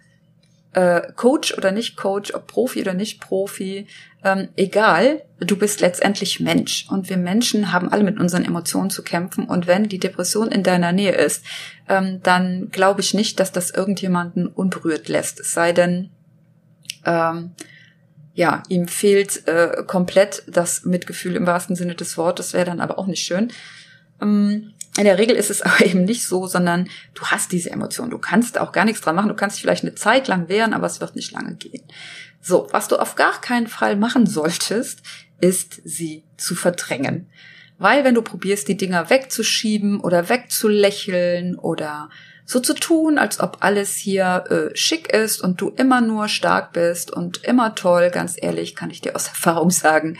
äh, 0.73 1.01
Coach 1.15 1.57
oder 1.57 1.71
nicht 1.71 1.97
Coach, 1.97 2.33
ob 2.33 2.47
Profi 2.47 2.81
oder 2.81 2.93
nicht 2.93 3.19
Profi, 3.21 3.87
ähm, 4.23 4.49
egal, 4.55 5.23
du 5.39 5.57
bist 5.57 5.81
letztendlich 5.81 6.39
Mensch. 6.39 6.87
Und 6.89 7.09
wir 7.09 7.17
Menschen 7.17 7.71
haben 7.71 7.91
alle 7.91 8.03
mit 8.03 8.19
unseren 8.19 8.45
Emotionen 8.45 8.89
zu 8.89 9.03
kämpfen. 9.03 9.45
Und 9.45 9.67
wenn 9.67 9.87
die 9.87 9.99
Depression 9.99 10.49
in 10.49 10.63
deiner 10.63 10.91
Nähe 10.91 11.13
ist, 11.13 11.45
ähm, 11.87 12.21
dann 12.23 12.69
glaube 12.71 13.01
ich 13.01 13.13
nicht, 13.13 13.39
dass 13.39 13.51
das 13.51 13.71
irgendjemanden 13.71 14.47
unberührt 14.47 15.07
lässt. 15.07 15.39
Es 15.39 15.53
sei 15.53 15.71
denn, 15.71 16.09
ähm, 17.05 17.51
ja, 18.33 18.63
ihm 18.69 18.87
fehlt 18.87 19.47
äh, 19.47 19.83
komplett 19.87 20.43
das 20.47 20.85
Mitgefühl 20.85 21.35
im 21.35 21.47
wahrsten 21.47 21.75
Sinne 21.75 21.95
des 21.95 22.17
Wortes, 22.17 22.53
wäre 22.53 22.65
dann 22.65 22.81
aber 22.81 22.99
auch 22.99 23.07
nicht 23.07 23.23
schön. 23.23 23.51
Ähm, 24.21 24.73
in 24.97 25.05
der 25.05 25.17
Regel 25.17 25.35
ist 25.35 25.49
es 25.49 25.61
aber 25.63 25.85
eben 25.85 26.03
nicht 26.03 26.25
so, 26.25 26.47
sondern 26.47 26.89
du 27.13 27.23
hast 27.25 27.51
diese 27.51 27.71
Emotion. 27.71 28.09
Du 28.09 28.17
kannst 28.17 28.59
auch 28.59 28.71
gar 28.71 28.85
nichts 28.85 29.01
dran 29.01 29.15
machen. 29.15 29.29
Du 29.29 29.35
kannst 29.35 29.55
dich 29.55 29.61
vielleicht 29.61 29.83
eine 29.83 29.95
Zeit 29.95 30.27
lang 30.27 30.49
wehren, 30.49 30.73
aber 30.73 30.87
es 30.87 30.99
wird 30.99 31.15
nicht 31.15 31.31
lange 31.31 31.55
gehen. 31.55 31.83
So, 32.41 32.67
was 32.71 32.87
du 32.87 32.97
auf 32.97 33.15
gar 33.15 33.41
keinen 33.41 33.67
Fall 33.67 33.95
machen 33.95 34.25
solltest, 34.25 35.01
ist 35.39 35.81
sie 35.83 36.23
zu 36.37 36.55
verdrängen. 36.55 37.29
Weil 37.77 38.03
wenn 38.03 38.15
du 38.15 38.21
probierst, 38.21 38.67
die 38.67 38.77
Dinger 38.77 39.09
wegzuschieben 39.09 39.99
oder 39.99 40.29
wegzulächeln 40.29 41.55
oder 41.55 42.09
so 42.45 42.59
zu 42.59 42.73
tun, 42.73 43.17
als 43.17 43.39
ob 43.39 43.57
alles 43.59 43.95
hier 43.95 44.45
äh, 44.49 44.75
schick 44.75 45.13
ist 45.13 45.41
und 45.41 45.61
du 45.61 45.69
immer 45.69 46.01
nur 46.01 46.27
stark 46.27 46.73
bist 46.73 47.11
und 47.11 47.43
immer 47.43 47.75
toll, 47.75 48.09
ganz 48.09 48.35
ehrlich, 48.41 48.75
kann 48.75 48.89
ich 48.89 49.01
dir 49.01 49.15
aus 49.15 49.27
Erfahrung 49.27 49.69
sagen, 49.69 50.17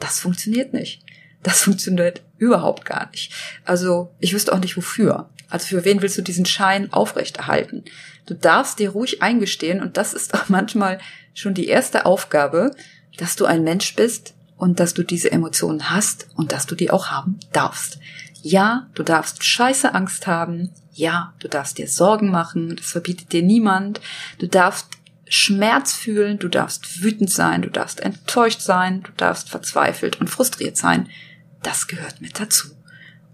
das 0.00 0.18
funktioniert 0.18 0.72
nicht. 0.72 1.02
Das 1.42 1.62
funktioniert 1.62 2.22
überhaupt 2.38 2.84
gar 2.84 3.10
nicht. 3.10 3.32
Also 3.64 4.14
ich 4.20 4.32
wüsste 4.32 4.52
auch 4.52 4.60
nicht 4.60 4.76
wofür. 4.76 5.28
Also 5.48 5.68
für 5.68 5.84
wen 5.84 6.02
willst 6.02 6.18
du 6.18 6.22
diesen 6.22 6.46
Schein 6.46 6.92
aufrechterhalten? 6.92 7.84
Du 8.26 8.34
darfst 8.34 8.78
dir 8.78 8.90
ruhig 8.90 9.22
eingestehen, 9.22 9.80
und 9.80 9.96
das 9.96 10.14
ist 10.14 10.34
auch 10.40 10.48
manchmal 10.48 10.98
schon 11.34 11.54
die 11.54 11.68
erste 11.68 12.06
Aufgabe, 12.06 12.72
dass 13.18 13.36
du 13.36 13.44
ein 13.46 13.62
Mensch 13.62 13.94
bist 13.94 14.34
und 14.56 14.80
dass 14.80 14.94
du 14.94 15.02
diese 15.02 15.30
Emotionen 15.30 15.90
hast 15.90 16.28
und 16.34 16.52
dass 16.52 16.66
du 16.66 16.74
die 16.74 16.90
auch 16.90 17.06
haben 17.08 17.38
darfst. 17.52 17.98
Ja, 18.42 18.88
du 18.94 19.02
darfst 19.02 19.44
scheiße 19.44 19.94
Angst 19.94 20.26
haben. 20.26 20.70
Ja, 20.92 21.34
du 21.40 21.48
darfst 21.48 21.78
dir 21.78 21.88
Sorgen 21.88 22.30
machen. 22.30 22.76
Das 22.76 22.86
verbietet 22.86 23.32
dir 23.32 23.42
niemand. 23.42 24.00
Du 24.38 24.46
darfst 24.46 24.86
Schmerz 25.28 25.92
fühlen. 25.92 26.38
Du 26.38 26.48
darfst 26.48 27.02
wütend 27.02 27.30
sein. 27.30 27.62
Du 27.62 27.70
darfst 27.70 28.00
enttäuscht 28.00 28.60
sein. 28.60 29.02
Du 29.02 29.10
darfst 29.16 29.50
verzweifelt 29.50 30.20
und 30.20 30.30
frustriert 30.30 30.76
sein 30.76 31.08
das 31.62 31.86
gehört 31.86 32.20
mit 32.20 32.38
dazu. 32.40 32.68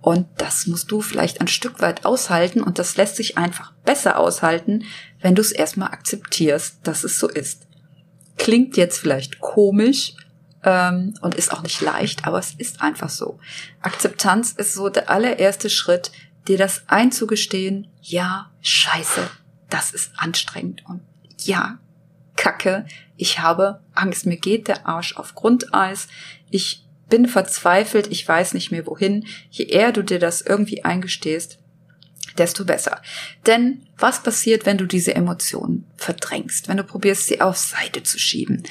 Und 0.00 0.26
das 0.38 0.66
musst 0.66 0.90
du 0.90 1.00
vielleicht 1.00 1.40
ein 1.40 1.48
Stück 1.48 1.80
weit 1.80 2.04
aushalten 2.04 2.60
und 2.60 2.80
das 2.80 2.96
lässt 2.96 3.16
sich 3.16 3.38
einfach 3.38 3.72
besser 3.84 4.18
aushalten, 4.18 4.84
wenn 5.20 5.36
du 5.36 5.40
es 5.40 5.52
erstmal 5.52 5.92
akzeptierst, 5.92 6.78
dass 6.82 7.04
es 7.04 7.20
so 7.20 7.28
ist. 7.28 7.68
Klingt 8.36 8.76
jetzt 8.76 8.98
vielleicht 8.98 9.38
komisch 9.38 10.14
ähm, 10.64 11.14
und 11.20 11.36
ist 11.36 11.52
auch 11.52 11.62
nicht 11.62 11.80
leicht, 11.80 12.26
aber 12.26 12.40
es 12.40 12.52
ist 12.54 12.80
einfach 12.80 13.10
so. 13.10 13.38
Akzeptanz 13.80 14.50
ist 14.50 14.74
so 14.74 14.88
der 14.88 15.08
allererste 15.08 15.70
Schritt, 15.70 16.10
dir 16.48 16.58
das 16.58 16.82
einzugestehen, 16.88 17.86
ja, 18.00 18.50
scheiße, 18.60 19.30
das 19.70 19.92
ist 19.92 20.10
anstrengend 20.16 20.82
und 20.86 21.02
ja, 21.38 21.78
Kacke, 22.36 22.86
ich 23.16 23.38
habe 23.38 23.80
Angst, 23.94 24.26
mir 24.26 24.36
geht 24.36 24.66
der 24.66 24.86
Arsch 24.86 25.16
auf 25.16 25.36
Grundeis, 25.36 26.08
ich 26.50 26.81
bin 27.12 27.28
verzweifelt, 27.28 28.08
ich 28.10 28.26
weiß 28.26 28.54
nicht 28.54 28.72
mehr 28.72 28.86
wohin. 28.86 29.26
Je 29.50 29.66
eher 29.66 29.92
du 29.92 30.02
dir 30.02 30.18
das 30.18 30.40
irgendwie 30.40 30.82
eingestehst, 30.84 31.58
desto 32.38 32.64
besser. 32.64 33.02
Denn 33.46 33.82
was 33.98 34.22
passiert, 34.22 34.66
wenn 34.66 34.78
du 34.78 34.86
diese 34.86 35.14
Emotionen 35.14 35.84
verdrängst, 35.96 36.68
wenn 36.68 36.78
du 36.78 36.84
probierst, 36.84 37.26
sie 37.26 37.40
auf 37.40 37.56
Seite 37.56 38.02
zu 38.02 38.18
schieben? 38.18 38.64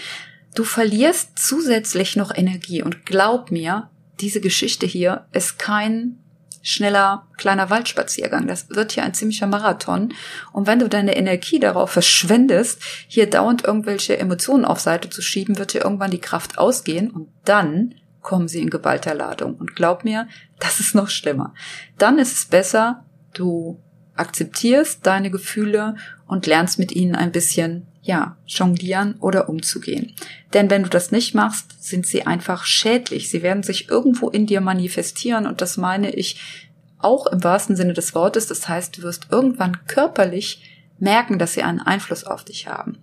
du 0.55 0.63
verlierst 0.63 1.38
zusätzlich 1.38 2.15
noch 2.15 2.36
Energie 2.36 2.81
und 2.81 3.05
glaub 3.05 3.51
mir, 3.51 3.89
diese 4.19 4.41
Geschichte 4.41 4.86
hier 4.86 5.25
ist 5.31 5.57
kein 5.57 6.17
schneller 6.63 7.27
kleiner 7.38 7.71
Waldspaziergang. 7.71 8.45
Das 8.45 8.69
wird 8.69 8.91
hier 8.91 9.03
ein 9.03 9.15
ziemlicher 9.15 9.48
Marathon. 9.48 10.13
Und 10.53 10.67
wenn 10.67 10.77
du 10.77 10.88
deine 10.88 11.15
Energie 11.15 11.60
darauf 11.60 11.89
verschwendest, 11.89 12.79
hier 13.07 13.27
dauernd 13.27 13.63
irgendwelche 13.63 14.19
Emotionen 14.19 14.65
auf 14.65 14.79
Seite 14.79 15.10
zu 15.10 15.24
schieben, 15.24 15.57
wird 15.57 15.74
dir 15.74 15.81
irgendwann 15.81 16.12
die 16.12 16.19
Kraft 16.19 16.60
ausgehen 16.60 17.10
und 17.10 17.29
dann 17.45 17.95
kommen 18.21 18.47
sie 18.47 18.59
in 18.59 18.69
Gewalterladung. 18.69 19.55
Und 19.55 19.75
glaub 19.75 20.03
mir, 20.03 20.27
das 20.59 20.79
ist 20.79 20.95
noch 20.95 21.09
schlimmer. 21.09 21.53
Dann 21.97 22.19
ist 22.19 22.33
es 22.33 22.45
besser, 22.45 23.05
du 23.33 23.79
akzeptierst 24.15 25.05
deine 25.05 25.31
Gefühle 25.31 25.95
und 26.27 26.45
lernst 26.45 26.79
mit 26.79 26.91
ihnen 26.91 27.15
ein 27.15 27.31
bisschen, 27.31 27.87
ja, 28.03 28.37
jonglieren 28.45 29.15
oder 29.19 29.49
umzugehen. 29.49 30.15
Denn 30.53 30.69
wenn 30.69 30.83
du 30.83 30.89
das 30.89 31.11
nicht 31.11 31.33
machst, 31.35 31.83
sind 31.83 32.05
sie 32.05 32.25
einfach 32.25 32.65
schädlich. 32.65 33.29
Sie 33.29 33.41
werden 33.41 33.63
sich 33.63 33.89
irgendwo 33.89 34.29
in 34.29 34.45
dir 34.47 34.61
manifestieren 34.61 35.45
und 35.45 35.61
das 35.61 35.77
meine 35.77 36.11
ich 36.11 36.67
auch 36.99 37.27
im 37.27 37.43
wahrsten 37.43 37.75
Sinne 37.75 37.93
des 37.93 38.13
Wortes. 38.13 38.47
Das 38.47 38.67
heißt, 38.67 38.97
du 38.97 39.03
wirst 39.03 39.27
irgendwann 39.31 39.85
körperlich 39.87 40.63
merken, 40.99 41.39
dass 41.39 41.53
sie 41.53 41.63
einen 41.63 41.79
Einfluss 41.79 42.23
auf 42.23 42.43
dich 42.43 42.67
haben. 42.67 42.99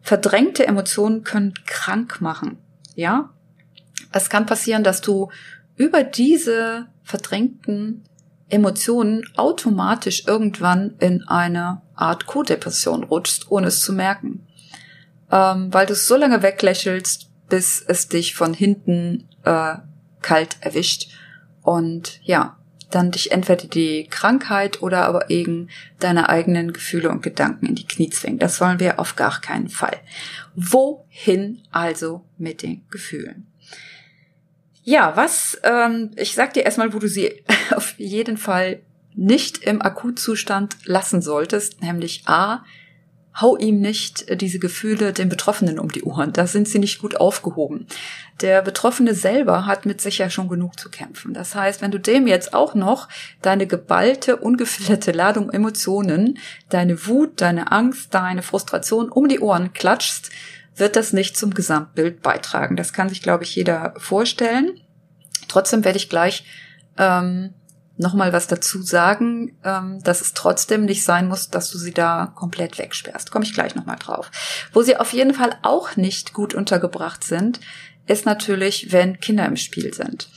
Verdrängte 0.00 0.66
Emotionen 0.66 1.24
können 1.24 1.54
krank 1.66 2.20
machen. 2.20 2.58
Ja? 2.94 3.30
Es 4.14 4.30
kann 4.30 4.46
passieren, 4.46 4.84
dass 4.84 5.00
du 5.00 5.30
über 5.76 6.04
diese 6.04 6.86
verdrängten 7.02 8.04
Emotionen 8.48 9.28
automatisch 9.36 10.26
irgendwann 10.26 10.94
in 11.00 11.24
eine 11.26 11.82
Art 11.96 12.26
Co-Depression 12.26 13.02
rutschst, 13.04 13.50
ohne 13.50 13.66
es 13.66 13.80
zu 13.80 13.92
merken. 13.92 14.46
Ähm, 15.32 15.74
weil 15.74 15.86
du 15.86 15.94
es 15.94 16.06
so 16.06 16.16
lange 16.16 16.42
weglächelst, 16.42 17.28
bis 17.48 17.82
es 17.86 18.08
dich 18.08 18.36
von 18.36 18.54
hinten 18.54 19.28
äh, 19.42 19.76
kalt 20.22 20.58
erwischt 20.60 21.10
und 21.62 22.20
ja, 22.22 22.56
dann 22.90 23.10
dich 23.10 23.32
entweder 23.32 23.66
die 23.66 24.06
Krankheit 24.08 24.80
oder 24.80 25.06
aber 25.06 25.30
eben 25.30 25.68
deine 25.98 26.28
eigenen 26.28 26.72
Gefühle 26.72 27.10
und 27.10 27.22
Gedanken 27.22 27.66
in 27.66 27.74
die 27.74 27.86
Knie 27.86 28.10
zwingen. 28.10 28.38
Das 28.38 28.60
wollen 28.60 28.78
wir 28.78 29.00
auf 29.00 29.16
gar 29.16 29.40
keinen 29.40 29.68
Fall. 29.68 29.96
Wohin 30.54 31.62
also 31.72 32.24
mit 32.38 32.62
den 32.62 32.86
Gefühlen? 32.90 33.48
Ja, 34.84 35.16
was, 35.16 35.58
ähm, 35.62 36.10
ich 36.14 36.34
sag 36.34 36.52
dir 36.52 36.64
erstmal, 36.64 36.92
wo 36.92 36.98
du 36.98 37.08
sie 37.08 37.42
auf 37.74 37.98
jeden 37.98 38.36
Fall 38.36 38.80
nicht 39.14 39.58
im 39.58 39.80
Akutzustand 39.80 40.76
lassen 40.84 41.22
solltest, 41.22 41.80
nämlich 41.80 42.22
A, 42.26 42.64
hau 43.40 43.56
ihm 43.56 43.80
nicht 43.80 44.28
äh, 44.28 44.36
diese 44.36 44.58
Gefühle 44.58 45.12
den 45.12 45.30
Betroffenen 45.30 45.78
um 45.78 45.90
die 45.90 46.02
Ohren. 46.02 46.32
Da 46.32 46.46
sind 46.46 46.68
sie 46.68 46.78
nicht 46.78 47.00
gut 47.00 47.16
aufgehoben. 47.16 47.86
Der 48.42 48.62
Betroffene 48.62 49.14
selber 49.14 49.66
hat 49.66 49.86
mit 49.86 50.00
sich 50.00 50.18
ja 50.18 50.28
schon 50.28 50.48
genug 50.48 50.78
zu 50.78 50.90
kämpfen. 50.90 51.32
Das 51.32 51.54
heißt, 51.54 51.80
wenn 51.80 51.90
du 51.90 51.98
dem 51.98 52.26
jetzt 52.26 52.52
auch 52.52 52.74
noch 52.74 53.08
deine 53.42 53.66
geballte, 53.66 54.36
ungefilterte 54.36 55.12
Ladung 55.12 55.50
Emotionen, 55.50 56.38
deine 56.68 57.06
Wut, 57.06 57.40
deine 57.40 57.72
Angst, 57.72 58.12
deine 58.14 58.42
Frustration 58.42 59.08
um 59.08 59.28
die 59.28 59.40
Ohren 59.40 59.72
klatschst, 59.72 60.30
wird 60.76 60.96
das 60.96 61.12
nicht 61.12 61.36
zum 61.36 61.54
Gesamtbild 61.54 62.22
beitragen. 62.22 62.76
Das 62.76 62.92
kann 62.92 63.08
sich, 63.08 63.22
glaube 63.22 63.44
ich, 63.44 63.54
jeder 63.54 63.94
vorstellen. 63.96 64.80
Trotzdem 65.48 65.84
werde 65.84 65.98
ich 65.98 66.08
gleich 66.08 66.44
ähm, 66.98 67.54
nochmal 67.96 68.32
was 68.32 68.46
dazu 68.46 68.82
sagen, 68.82 69.56
ähm, 69.64 70.00
dass 70.02 70.20
es 70.20 70.34
trotzdem 70.34 70.84
nicht 70.84 71.04
sein 71.04 71.28
muss, 71.28 71.48
dass 71.48 71.70
du 71.70 71.78
sie 71.78 71.92
da 71.92 72.32
komplett 72.34 72.78
wegsperrst. 72.78 73.30
Komme 73.30 73.44
ich 73.44 73.54
gleich 73.54 73.74
nochmal 73.74 73.98
drauf. 73.98 74.30
Wo 74.72 74.82
sie 74.82 74.96
auf 74.96 75.12
jeden 75.12 75.34
Fall 75.34 75.56
auch 75.62 75.96
nicht 75.96 76.32
gut 76.32 76.54
untergebracht 76.54 77.22
sind, 77.24 77.60
ist 78.06 78.26
natürlich, 78.26 78.92
wenn 78.92 79.20
Kinder 79.20 79.46
im 79.46 79.56
Spiel 79.56 79.94
sind. 79.94 80.28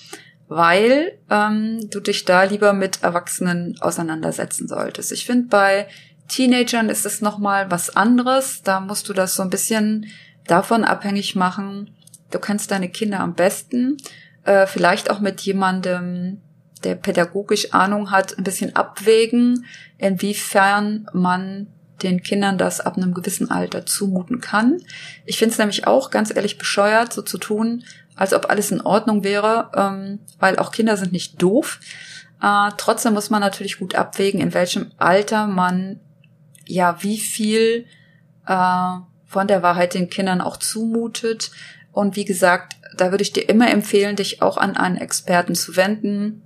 Weil 0.47 1.17
ähm, 1.29 1.89
du 1.89 1.99
dich 1.99 2.23
da 2.25 2.43
lieber 2.43 2.73
mit 2.73 3.03
Erwachsenen 3.03 3.75
auseinandersetzen 3.81 4.67
solltest. 4.67 5.11
Ich 5.11 5.25
finde, 5.25 5.47
bei 5.47 5.87
Teenagern 6.29 6.89
ist 6.89 7.05
es 7.05 7.21
nochmal 7.21 7.69
was 7.71 7.95
anderes. 7.95 8.61
Da 8.61 8.79
musst 8.79 9.09
du 9.09 9.13
das 9.13 9.35
so 9.35 9.43
ein 9.43 9.49
bisschen 9.49 10.05
davon 10.47 10.83
abhängig 10.83 11.35
machen. 11.35 11.91
Du 12.31 12.39
kennst 12.39 12.71
deine 12.71 12.89
Kinder 12.89 13.19
am 13.19 13.33
besten. 13.33 13.97
Äh, 14.43 14.67
vielleicht 14.67 15.09
auch 15.09 15.19
mit 15.19 15.41
jemandem, 15.41 16.41
der 16.83 16.95
pädagogisch 16.95 17.73
Ahnung 17.73 18.11
hat, 18.11 18.37
ein 18.37 18.43
bisschen 18.43 18.75
abwägen, 18.75 19.65
inwiefern 19.97 21.07
man 21.13 21.67
den 22.03 22.21
Kindern 22.21 22.57
das 22.57 22.79
ab 22.79 22.97
einem 22.97 23.13
gewissen 23.13 23.49
Alter 23.49 23.85
zumuten 23.85 24.39
kann. 24.39 24.77
Ich 25.25 25.37
finde 25.37 25.53
es 25.53 25.57
nämlich 25.57 25.87
auch 25.87 26.11
ganz 26.11 26.35
ehrlich 26.35 26.57
bescheuert, 26.57 27.11
so 27.11 27.21
zu 27.21 27.37
tun, 27.37 27.83
als 28.15 28.33
ob 28.33 28.49
alles 28.49 28.71
in 28.71 28.81
Ordnung 28.81 29.23
wäre, 29.23 29.71
ähm, 29.75 30.19
weil 30.39 30.57
auch 30.59 30.71
Kinder 30.71 30.97
sind 30.97 31.11
nicht 31.11 31.41
doof. 31.41 31.79
Äh, 32.41 32.71
trotzdem 32.77 33.13
muss 33.13 33.29
man 33.29 33.41
natürlich 33.41 33.79
gut 33.79 33.95
abwägen, 33.95 34.41
in 34.41 34.53
welchem 34.53 34.91
Alter 34.97 35.47
man 35.47 35.99
ja 36.65 37.01
wie 37.01 37.17
viel 37.17 37.85
äh, 38.45 38.97
von 39.37 39.47
der 39.47 39.61
Wahrheit 39.61 39.93
den 39.93 40.09
Kindern 40.09 40.41
auch 40.41 40.57
zumutet. 40.57 41.51
Und 41.91 42.15
wie 42.15 42.25
gesagt, 42.25 42.75
da 42.97 43.11
würde 43.11 43.21
ich 43.21 43.33
dir 43.33 43.47
immer 43.47 43.69
empfehlen, 43.69 44.15
dich 44.15 44.41
auch 44.41 44.57
an 44.57 44.75
einen 44.75 44.97
Experten 44.97 45.53
zu 45.53 45.75
wenden. 45.75 46.41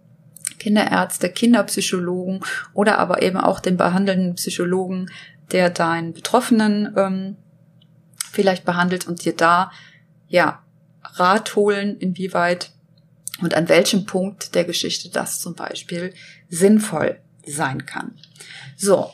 Kinderärzte, 0.60 1.30
Kinderpsychologen 1.30 2.42
oder 2.74 3.00
aber 3.00 3.22
eben 3.22 3.38
auch 3.38 3.62
den 3.62 3.78
behandelnden 3.78 4.36
Psychologen, 4.36 5.10
der 5.54 5.70
deinen 5.70 6.12
Betroffenen 6.12 6.94
ähm, 6.98 7.38
vielleicht 8.30 8.66
behandelt 8.66 9.08
und 9.08 9.24
dir 9.24 9.38
da 9.38 9.72
ja 10.28 10.62
Rat 11.02 11.56
holen, 11.56 11.98
inwieweit 11.98 12.72
und 13.40 13.54
an 13.54 13.70
welchem 13.70 14.06
Punkt 14.06 14.54
der 14.54 14.66
Geschichte 14.66 15.10
das 15.10 15.40
zum 15.40 15.56
Beispiel 15.56 16.14
sinnvoll 16.50 17.22
sein 17.46 17.86
kann. 17.86 18.20
So, 18.76 19.14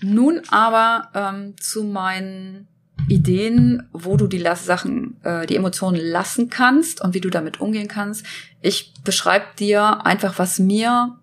nun 0.00 0.42
aber 0.48 1.10
ähm, 1.12 1.56
zu 1.58 1.82
meinen 1.82 2.68
Ideen, 3.08 3.88
wo 3.92 4.16
du 4.16 4.26
die 4.26 4.44
Sachen, 4.54 5.16
äh, 5.22 5.46
die 5.46 5.56
Emotionen 5.56 6.00
lassen 6.00 6.50
kannst 6.50 7.00
und 7.00 7.14
wie 7.14 7.20
du 7.20 7.30
damit 7.30 7.60
umgehen 7.60 7.88
kannst. 7.88 8.24
Ich 8.60 8.94
beschreibe 9.04 9.46
dir 9.58 10.04
einfach, 10.04 10.38
was 10.38 10.58
mir 10.58 11.16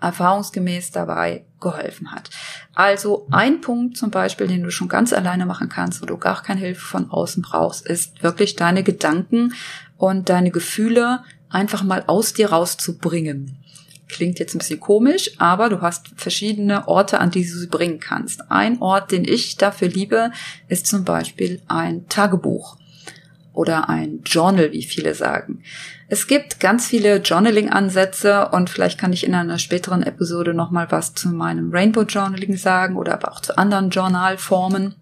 erfahrungsgemäß 0.00 0.92
dabei 0.92 1.44
geholfen 1.60 2.12
hat. 2.12 2.30
Also 2.74 3.26
ein 3.30 3.60
Punkt 3.60 3.96
zum 3.96 4.10
Beispiel, 4.10 4.46
den 4.46 4.62
du 4.62 4.70
schon 4.70 4.88
ganz 4.88 5.12
alleine 5.12 5.46
machen 5.46 5.68
kannst, 5.68 6.00
wo 6.00 6.06
du 6.06 6.16
gar 6.16 6.42
keine 6.42 6.60
Hilfe 6.60 6.84
von 6.84 7.10
außen 7.10 7.42
brauchst, 7.42 7.86
ist 7.86 8.22
wirklich 8.22 8.56
deine 8.56 8.82
Gedanken 8.82 9.52
und 9.96 10.28
deine 10.30 10.50
Gefühle 10.50 11.22
einfach 11.50 11.82
mal 11.82 12.04
aus 12.06 12.32
dir 12.32 12.50
rauszubringen. 12.50 13.58
Klingt 14.10 14.38
jetzt 14.38 14.54
ein 14.54 14.58
bisschen 14.58 14.80
komisch, 14.80 15.30
aber 15.38 15.68
du 15.68 15.80
hast 15.80 16.08
verschiedene 16.16 16.88
Orte, 16.88 17.20
an 17.20 17.30
die 17.30 17.42
du 17.42 17.58
sie 17.58 17.66
bringen 17.66 18.00
kannst. 18.00 18.50
Ein 18.50 18.80
Ort, 18.80 19.12
den 19.12 19.24
ich 19.24 19.56
dafür 19.56 19.88
liebe, 19.88 20.32
ist 20.68 20.86
zum 20.86 21.04
Beispiel 21.04 21.60
ein 21.68 22.08
Tagebuch 22.08 22.76
oder 23.52 23.88
ein 23.88 24.20
Journal, 24.24 24.72
wie 24.72 24.82
viele 24.82 25.14
sagen. 25.14 25.62
Es 26.08 26.26
gibt 26.26 26.60
ganz 26.60 26.86
viele 26.86 27.18
Journaling-Ansätze 27.18 28.48
und 28.48 28.70
vielleicht 28.70 28.98
kann 28.98 29.12
ich 29.12 29.24
in 29.24 29.34
einer 29.34 29.58
späteren 29.58 30.02
Episode 30.02 30.54
nochmal 30.54 30.90
was 30.90 31.14
zu 31.14 31.28
meinem 31.28 31.70
Rainbow 31.70 32.02
Journaling 32.02 32.56
sagen 32.56 32.96
oder 32.96 33.14
aber 33.14 33.32
auch 33.32 33.40
zu 33.40 33.56
anderen 33.56 33.90
Journalformen. 33.90 34.94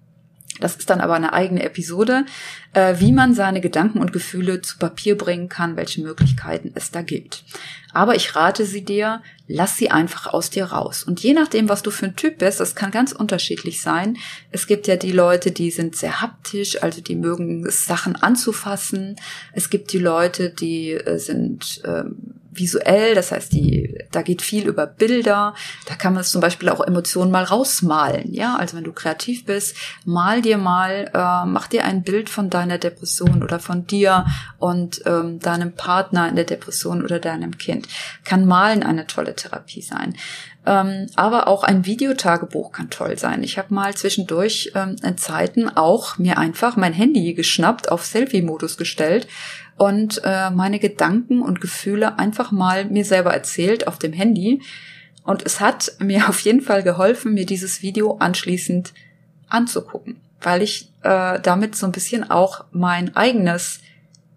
Das 0.61 0.77
ist 0.77 0.90
dann 0.90 1.01
aber 1.01 1.14
eine 1.14 1.33
eigene 1.33 1.62
Episode, 1.62 2.27
wie 2.74 3.12
man 3.12 3.35
seine 3.35 3.61
Gedanken 3.61 3.98
und 3.98 4.12
Gefühle 4.12 4.61
zu 4.61 4.78
Papier 4.78 5.16
bringen 5.16 5.48
kann, 5.48 5.76
welche 5.76 6.02
Möglichkeiten 6.02 6.72
es 6.74 6.90
da 6.90 7.02
gibt. 7.02 7.44
Aber 7.92 8.14
ich 8.14 8.37
rate 8.37 8.66
sie 8.66 8.85
dir, 8.85 9.22
lass 9.46 9.76
sie 9.76 9.90
einfach 9.90 10.26
aus 10.26 10.50
dir 10.50 10.66
raus. 10.66 11.02
Und 11.02 11.20
je 11.20 11.33
nachdem, 11.33 11.68
was 11.68 11.83
du 11.83 11.90
für 11.90 12.07
ein 12.07 12.16
Typ 12.16 12.38
bist, 12.38 12.61
das 12.61 12.74
kann 12.74 12.90
ganz 12.90 13.12
unterschiedlich 13.12 13.81
sein. 13.81 14.18
Es 14.50 14.66
gibt 14.66 14.87
ja 14.87 14.96
die 14.96 15.12
Leute, 15.12 15.50
die 15.50 15.70
sind 15.70 15.96
sehr 15.96 16.20
haptisch, 16.20 16.83
also 16.83 17.00
die 17.00 17.16
mögen 17.16 17.68
Sachen 17.70 18.14
anzufassen. 18.16 19.16
Es 19.52 19.70
gibt 19.70 19.92
die 19.92 19.98
Leute, 19.98 20.50
die 20.50 20.92
äh, 20.92 21.18
sind 21.18 21.81
ähm, 21.85 22.38
visuell, 22.52 23.14
das 23.14 23.33
heißt, 23.33 23.52
die, 23.52 23.94
da 24.11 24.22
geht 24.22 24.42
viel 24.42 24.66
über 24.66 24.87
Bilder. 24.87 25.54
Da 25.87 25.94
kann 25.94 26.14
man 26.14 26.24
zum 26.24 26.40
Beispiel 26.40 26.68
auch 26.68 26.81
Emotionen 26.81 27.31
mal 27.31 27.44
rausmalen. 27.44 28.33
Ja, 28.33 28.57
also 28.57 28.76
wenn 28.76 28.85
du 28.85 28.92
kreativ 28.92 29.44
bist, 29.44 29.76
mal 30.04 30.42
dir 30.42 30.59
mal, 30.59 31.11
äh, 31.14 31.46
mach 31.46 31.68
dir 31.68 31.85
ein 31.85 32.02
Bild 32.02 32.28
von 32.28 32.50
deiner 32.59 32.79
Depression 32.79 33.42
oder 33.42 33.61
von 33.61 33.87
dir 33.87 34.27
und 34.59 35.03
ähm, 35.07 35.38
deinem 35.38 35.73
Partner 35.73 36.29
in 36.29 36.37
der 36.37 36.44
Depression 36.44 37.05
oder 37.05 37.21
deinem 37.21 37.57
Kind. 37.57 37.88
Kann 38.25 38.47
Malen 38.47 38.83
eine 38.83 39.07
tolle 39.07 39.37
Therapie 39.37 39.83
sein. 39.83 40.14
Ähm, 40.66 41.07
aber 41.14 41.47
auch 41.47 41.62
ein 41.62 41.87
Videotagebuch 41.87 42.73
kann 42.73 42.90
toll 42.90 43.16
sein. 43.16 43.42
Ich 43.44 43.59
habe 43.59 43.73
mal 43.73 43.94
zwischendurch 43.94 44.73
ähm, 44.75 44.97
in 45.03 45.16
Zeiten 45.16 45.68
auch 45.68 46.18
mir 46.18 46.37
einfach 46.37 46.77
mein 46.77 46.92
Handy 46.92 47.33
geschnappt, 47.35 47.90
auf 47.90 48.05
Selfie-Modus 48.05 48.77
gestellt 48.77 49.29
und 49.77 50.21
äh, 50.25 50.51
meine 50.51 50.81
Gedanken 50.81 51.40
und 51.40 51.61
Gefühle 51.61 52.18
einfach 52.18 52.51
mal 52.51 52.85
mir 52.87 53.05
selber 53.05 53.33
erzählt 53.33 53.87
auf 53.87 53.99
dem 53.99 54.12
Handy. 54.12 54.61
Und 55.23 55.47
es 55.47 55.61
hat 55.61 55.92
mir 56.01 56.29
auf 56.29 56.40
jeden 56.40 56.61
Fall 56.61 56.83
geholfen, 56.83 57.35
mir 57.35 57.47
dieses 57.47 57.83
Video 57.83 58.16
anschließend 58.18 58.92
anzugucken. 59.49 60.21
Weil 60.40 60.62
ich 60.62 60.92
äh, 61.03 61.40
damit 61.40 61.77
so 61.77 61.87
ein 61.87 61.92
bisschen 61.92 62.31
auch 62.31 62.64
mein 62.70 63.16
eigenes 63.16 63.81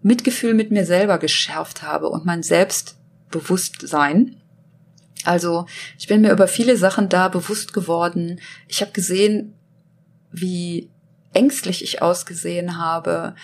Mitgefühl 0.02 0.54
mit 0.54 0.70
mir 0.70 0.84
selber 0.84 1.18
geschärft 1.18 1.82
habe 1.82 2.08
und 2.08 2.24
mein 2.24 2.42
Selbstbewusstsein. 2.42 4.36
Also 5.24 5.66
ich 5.98 6.08
bin 6.08 6.20
mir 6.20 6.32
über 6.32 6.48
viele 6.48 6.76
Sachen 6.76 7.08
da 7.08 7.28
bewusst 7.28 7.72
geworden. 7.72 8.40
Ich 8.66 8.80
habe 8.80 8.92
gesehen, 8.92 9.54
wie 10.32 10.90
ängstlich 11.32 11.84
ich 11.84 12.02
ausgesehen 12.02 12.78
habe. 12.78 13.34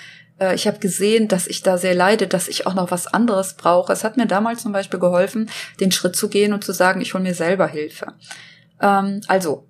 Äh, 0.40 0.54
ich 0.54 0.66
habe 0.66 0.78
gesehen, 0.78 1.28
dass 1.28 1.46
ich 1.46 1.62
da 1.62 1.78
sehr 1.78 1.94
leide, 1.94 2.26
dass 2.26 2.48
ich 2.48 2.66
auch 2.66 2.74
noch 2.74 2.90
was 2.90 3.06
anderes 3.06 3.54
brauche. 3.54 3.92
Es 3.92 4.02
hat 4.02 4.16
mir 4.16 4.26
damals 4.26 4.62
zum 4.62 4.72
Beispiel 4.72 4.98
geholfen, 4.98 5.48
den 5.80 5.92
Schritt 5.92 6.16
zu 6.16 6.28
gehen 6.28 6.52
und 6.52 6.64
zu 6.64 6.72
sagen, 6.72 7.00
ich 7.00 7.14
hole 7.14 7.22
mir 7.22 7.34
selber 7.34 7.68
Hilfe. 7.68 8.14
Ähm, 8.80 9.20
also 9.28 9.67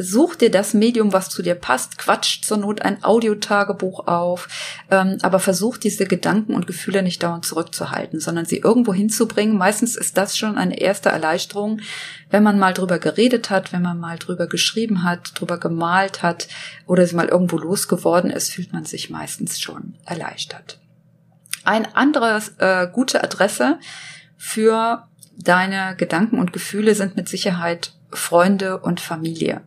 such 0.00 0.36
dir 0.36 0.50
das 0.50 0.74
Medium, 0.74 1.12
was 1.12 1.28
zu 1.28 1.42
dir 1.42 1.56
passt, 1.56 1.98
quatsch 1.98 2.42
zur 2.42 2.56
Not 2.56 2.82
ein 2.82 3.02
Audiotagebuch 3.02 4.06
auf, 4.06 4.48
ähm, 4.90 5.18
aber 5.22 5.40
versuch 5.40 5.76
diese 5.76 6.06
Gedanken 6.06 6.54
und 6.54 6.68
Gefühle 6.68 7.02
nicht 7.02 7.22
dauernd 7.22 7.44
zurückzuhalten, 7.44 8.20
sondern 8.20 8.46
sie 8.46 8.58
irgendwo 8.58 8.94
hinzubringen. 8.94 9.58
Meistens 9.58 9.96
ist 9.96 10.16
das 10.16 10.38
schon 10.38 10.56
eine 10.56 10.78
erste 10.80 11.08
Erleichterung, 11.08 11.80
wenn 12.30 12.44
man 12.44 12.60
mal 12.60 12.74
drüber 12.74 13.00
geredet 13.00 13.50
hat, 13.50 13.72
wenn 13.72 13.82
man 13.82 13.98
mal 13.98 14.18
drüber 14.18 14.46
geschrieben 14.46 15.02
hat, 15.02 15.32
drüber 15.34 15.58
gemalt 15.58 16.22
hat 16.22 16.46
oder 16.86 17.04
sie 17.04 17.16
mal 17.16 17.28
irgendwo 17.28 17.58
losgeworden 17.58 18.30
ist, 18.30 18.52
fühlt 18.52 18.72
man 18.72 18.84
sich 18.84 19.10
meistens 19.10 19.60
schon 19.60 19.96
erleichtert. 20.04 20.78
Ein 21.64 21.92
anderes 21.96 22.54
äh, 22.58 22.86
gute 22.92 23.24
Adresse 23.24 23.80
für 24.36 25.08
deine 25.36 25.96
Gedanken 25.96 26.38
und 26.38 26.52
Gefühle 26.52 26.94
sind 26.94 27.16
mit 27.16 27.28
Sicherheit 27.28 27.94
Freunde 28.10 28.78
und 28.78 29.00
Familie. 29.00 29.62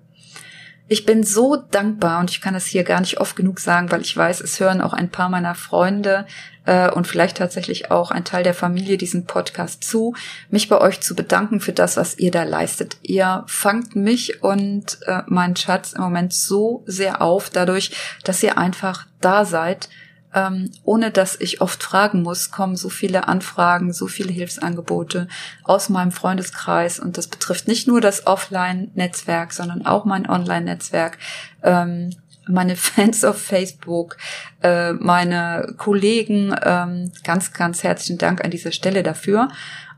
Ich 0.88 1.06
bin 1.06 1.24
so 1.24 1.56
dankbar 1.56 2.20
und 2.20 2.30
ich 2.30 2.42
kann 2.42 2.54
es 2.54 2.66
hier 2.66 2.84
gar 2.84 3.00
nicht 3.00 3.20
oft 3.20 3.36
genug 3.36 3.60
sagen, 3.60 3.92
weil 3.92 4.02
ich 4.02 4.16
weiß, 4.16 4.42
es 4.42 4.60
hören 4.60 4.82
auch 4.82 4.94
ein 4.94 5.10
paar 5.10 5.30
meiner 5.30 5.56
Freunde 5.56 6.26
äh, 6.66 6.90
und 6.90 7.08
vielleicht 7.08 7.38
tatsächlich 7.38 7.92
auch 7.92 8.12
ein 8.12 8.26
Teil 8.26 8.44
der 8.44 8.54
Familie 8.54 8.98
diesen 8.98 9.26
Podcast 9.26 9.84
zu, 9.84 10.16
mich 10.50 10.68
bei 10.68 10.80
euch 10.80 11.00
zu 11.02 11.16
bedanken 11.16 11.62
für 11.62 11.72
das, 11.72 11.98
was 11.98 12.18
ihr 12.18 12.32
da 12.32 12.44
leistet. 12.44 12.98
Ihr 13.02 13.44
fangt 13.48 13.96
mich 13.96 14.44
und 14.44 15.00
äh, 15.06 15.22
meinen 15.28 15.56
Schatz 15.56 15.94
im 15.94 16.02
Moment 16.02 16.34
so 16.34 16.84
sehr 16.86 17.22
auf, 17.22 17.50
dadurch, 17.50 17.92
dass 18.24 18.44
ihr 18.44 18.58
einfach 18.58 19.08
da 19.22 19.46
seid 19.46 19.88
ähm, 20.34 20.72
ohne 20.84 21.12
dass 21.12 21.40
ich 21.40 21.62
oft 21.62 21.84
fragen 21.84 22.22
muss, 22.22 22.52
kommen 22.52 22.76
so 22.76 22.90
viele 22.90 23.28
Anfragen, 23.28 23.94
so 23.94 24.08
viele 24.08 24.32
Hilfsangebote 24.32 25.28
aus 25.64 25.90
meinem 25.90 26.12
Freundeskreis. 26.12 27.00
Und 27.00 27.18
das 27.18 27.28
betrifft 27.28 27.68
nicht 27.68 27.88
nur 27.88 28.02
das 28.02 28.28
Offline-Netzwerk, 28.28 29.54
sondern 29.54 29.86
auch 29.86 30.06
mein 30.06 30.30
Online-Netzwerk. 30.30 31.18
Ähm, 31.64 32.12
meine 32.48 32.76
Fans 32.78 33.24
auf 33.24 33.42
Facebook, 33.42 34.18
äh, 34.62 34.94
meine 34.94 35.74
Kollegen, 35.78 36.56
ähm, 36.64 37.12
ganz, 37.24 37.54
ganz 37.54 37.84
herzlichen 37.84 38.18
Dank 38.18 38.44
an 38.44 38.52
dieser 38.52 38.72
Stelle 38.72 39.04
dafür. 39.04 39.50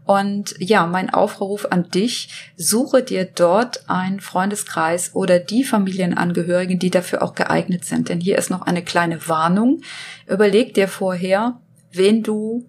Und 0.05 0.55
ja, 0.59 0.85
mein 0.85 1.09
Aufruf 1.09 1.65
an 1.69 1.89
dich, 1.89 2.51
suche 2.57 3.03
dir 3.03 3.25
dort 3.25 3.89
einen 3.89 4.19
Freundeskreis 4.19 5.15
oder 5.15 5.39
die 5.39 5.63
Familienangehörigen, 5.63 6.77
die 6.77 6.89
dafür 6.89 7.23
auch 7.23 7.35
geeignet 7.35 7.85
sind. 7.85 8.09
Denn 8.09 8.19
hier 8.19 8.37
ist 8.37 8.49
noch 8.49 8.63
eine 8.63 8.83
kleine 8.83 9.27
Warnung. 9.27 9.81
Überleg 10.27 10.73
dir 10.73 10.87
vorher, 10.87 11.59
wen 11.91 12.21
du 12.21 12.65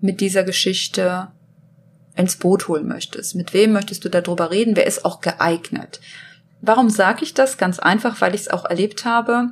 mit 0.00 0.20
dieser 0.20 0.44
Geschichte 0.44 1.28
ins 2.16 2.36
Boot 2.36 2.68
holen 2.68 2.86
möchtest. 2.86 3.34
Mit 3.34 3.54
wem 3.54 3.72
möchtest 3.72 4.04
du 4.04 4.10
darüber 4.10 4.50
reden? 4.50 4.76
Wer 4.76 4.86
ist 4.86 5.04
auch 5.04 5.20
geeignet? 5.20 6.00
Warum 6.60 6.90
sage 6.90 7.24
ich 7.24 7.34
das? 7.34 7.56
Ganz 7.56 7.78
einfach, 7.78 8.20
weil 8.20 8.34
ich 8.34 8.42
es 8.42 8.48
auch 8.48 8.64
erlebt 8.64 9.04
habe, 9.04 9.50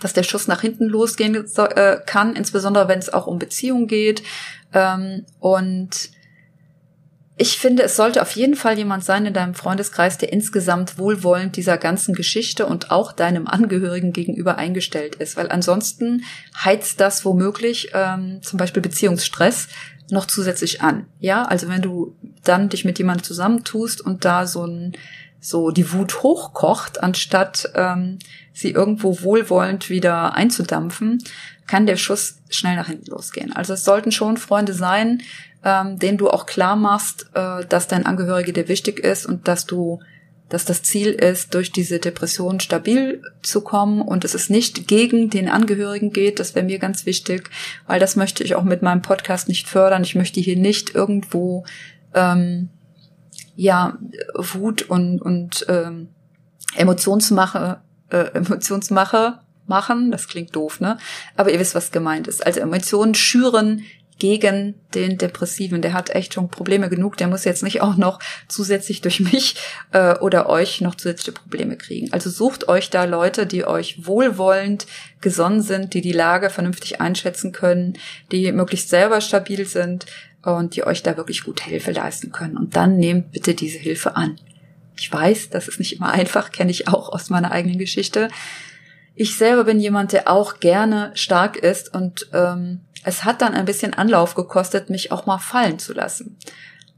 dass 0.00 0.12
der 0.12 0.22
Schuss 0.22 0.48
nach 0.48 0.60
hinten 0.60 0.84
losgehen 0.84 1.34
äh, 1.34 1.98
kann, 2.06 2.36
insbesondere 2.36 2.88
wenn 2.88 2.98
es 2.98 3.12
auch 3.12 3.26
um 3.26 3.38
Beziehungen 3.38 3.86
geht. 3.88 4.22
Ähm, 4.72 5.24
und 5.40 6.10
ich 7.40 7.58
finde, 7.58 7.84
es 7.84 7.94
sollte 7.94 8.20
auf 8.20 8.32
jeden 8.32 8.56
Fall 8.56 8.76
jemand 8.76 9.04
sein 9.04 9.24
in 9.24 9.32
deinem 9.32 9.54
Freundeskreis, 9.54 10.18
der 10.18 10.32
insgesamt 10.32 10.98
wohlwollend 10.98 11.56
dieser 11.56 11.78
ganzen 11.78 12.14
Geschichte 12.14 12.66
und 12.66 12.90
auch 12.90 13.12
deinem 13.12 13.46
Angehörigen 13.46 14.12
gegenüber 14.12 14.58
eingestellt 14.58 15.14
ist, 15.14 15.36
weil 15.36 15.48
ansonsten 15.48 16.24
heizt 16.64 17.00
das 17.00 17.24
womöglich 17.24 17.92
ähm, 17.94 18.40
zum 18.42 18.58
Beispiel 18.58 18.82
Beziehungsstress 18.82 19.68
noch 20.10 20.26
zusätzlich 20.26 20.82
an. 20.82 21.06
Ja, 21.20 21.44
also 21.44 21.68
wenn 21.68 21.82
du 21.82 22.16
dann 22.42 22.70
dich 22.70 22.84
mit 22.84 22.98
jemandem 22.98 23.22
zusammentust 23.24 24.00
und 24.00 24.24
da 24.24 24.46
so 24.46 24.66
ein 24.66 24.92
so 25.40 25.70
die 25.70 25.92
Wut 25.92 26.24
hochkocht, 26.24 27.00
anstatt 27.00 27.70
ähm, 27.74 28.18
sie 28.52 28.72
irgendwo 28.72 29.22
wohlwollend 29.22 29.88
wieder 29.88 30.34
einzudampfen, 30.34 31.22
kann 31.68 31.86
der 31.86 31.96
Schuss 31.96 32.38
schnell 32.50 32.74
nach 32.74 32.88
hinten 32.88 33.10
losgehen. 33.10 33.52
Also 33.52 33.74
es 33.74 33.84
sollten 33.84 34.10
schon 34.10 34.36
Freunde 34.36 34.72
sein, 34.72 35.22
ähm, 35.64 35.98
denen 35.98 36.18
du 36.18 36.28
auch 36.30 36.46
klar 36.46 36.74
machst, 36.74 37.30
äh, 37.34 37.64
dass 37.66 37.86
dein 37.86 38.06
Angehörige 38.06 38.52
dir 38.52 38.68
wichtig 38.68 38.98
ist 38.98 39.26
und 39.26 39.46
dass 39.46 39.66
du, 39.66 40.00
dass 40.48 40.64
das 40.64 40.82
Ziel 40.82 41.08
ist, 41.08 41.54
durch 41.54 41.70
diese 41.70 41.98
Depression 41.98 42.58
stabil 42.58 43.22
zu 43.42 43.60
kommen 43.60 44.00
und 44.00 44.24
dass 44.24 44.34
es 44.34 44.50
nicht 44.50 44.88
gegen 44.88 45.30
den 45.30 45.48
Angehörigen 45.48 46.12
geht. 46.12 46.40
Das 46.40 46.54
wäre 46.54 46.64
mir 46.64 46.78
ganz 46.78 47.06
wichtig, 47.06 47.50
weil 47.86 48.00
das 48.00 48.16
möchte 48.16 48.42
ich 48.42 48.54
auch 48.54 48.64
mit 48.64 48.82
meinem 48.82 49.02
Podcast 49.02 49.48
nicht 49.48 49.68
fördern. 49.68 50.02
Ich 50.02 50.14
möchte 50.14 50.40
hier 50.40 50.56
nicht 50.56 50.94
irgendwo 50.94 51.64
ähm, 52.14 52.70
ja 53.56 53.98
Wut 54.34 54.82
und 54.82 55.20
und 55.20 55.66
ähm, 55.68 56.08
Emotionsmache 56.76 57.80
äh, 58.10 58.30
Emotionsmache 58.32 59.40
machen. 59.68 60.10
Das 60.10 60.28
klingt 60.28 60.54
doof, 60.54 60.80
ne? 60.80 60.98
Aber 61.36 61.50
ihr 61.50 61.60
wisst, 61.60 61.74
was 61.74 61.90
gemeint 61.90 62.28
ist. 62.28 62.44
Also 62.44 62.60
Emotionen 62.60 63.14
schüren 63.14 63.84
gegen 64.18 64.74
den 64.94 65.16
Depressiven. 65.16 65.80
Der 65.80 65.92
hat 65.92 66.10
echt 66.10 66.34
schon 66.34 66.48
Probleme 66.48 66.88
genug. 66.88 67.16
Der 67.16 67.28
muss 67.28 67.44
jetzt 67.44 67.62
nicht 67.62 67.80
auch 67.80 67.96
noch 67.96 68.18
zusätzlich 68.48 69.00
durch 69.00 69.20
mich 69.20 69.56
äh, 69.92 70.14
oder 70.18 70.48
euch 70.48 70.80
noch 70.80 70.96
zusätzliche 70.96 71.32
Probleme 71.32 71.76
kriegen. 71.76 72.12
Also 72.12 72.30
sucht 72.30 72.68
euch 72.68 72.90
da 72.90 73.04
Leute, 73.04 73.46
die 73.46 73.64
euch 73.64 74.06
wohlwollend 74.06 74.86
gesonnen 75.20 75.62
sind, 75.62 75.94
die 75.94 76.00
die 76.00 76.12
Lage 76.12 76.50
vernünftig 76.50 77.00
einschätzen 77.00 77.52
können, 77.52 77.94
die 78.32 78.50
möglichst 78.52 78.88
selber 78.88 79.20
stabil 79.20 79.64
sind 79.66 80.06
und 80.42 80.76
die 80.76 80.84
euch 80.84 81.02
da 81.02 81.16
wirklich 81.16 81.44
gut 81.44 81.60
Hilfe 81.60 81.92
leisten 81.92 82.32
können. 82.32 82.56
Und 82.56 82.76
dann 82.76 82.96
nehmt 82.96 83.32
bitte 83.32 83.54
diese 83.54 83.78
Hilfe 83.78 84.16
an. 84.16 84.38
Ich 84.96 85.12
weiß, 85.12 85.50
das 85.50 85.68
ist 85.68 85.78
nicht 85.78 85.96
immer 85.96 86.10
einfach, 86.10 86.50
kenne 86.50 86.72
ich 86.72 86.88
auch 86.88 87.10
aus 87.10 87.30
meiner 87.30 87.52
eigenen 87.52 87.78
Geschichte. 87.78 88.28
Ich 89.20 89.36
selber 89.36 89.64
bin 89.64 89.80
jemand, 89.80 90.12
der 90.12 90.30
auch 90.30 90.60
gerne 90.60 91.10
stark 91.14 91.56
ist 91.56 91.92
und 91.92 92.28
ähm, 92.32 92.82
es 93.02 93.24
hat 93.24 93.42
dann 93.42 93.52
ein 93.52 93.64
bisschen 93.64 93.92
Anlauf 93.92 94.36
gekostet, 94.36 94.90
mich 94.90 95.10
auch 95.10 95.26
mal 95.26 95.38
fallen 95.38 95.80
zu 95.80 95.92
lassen. 95.92 96.38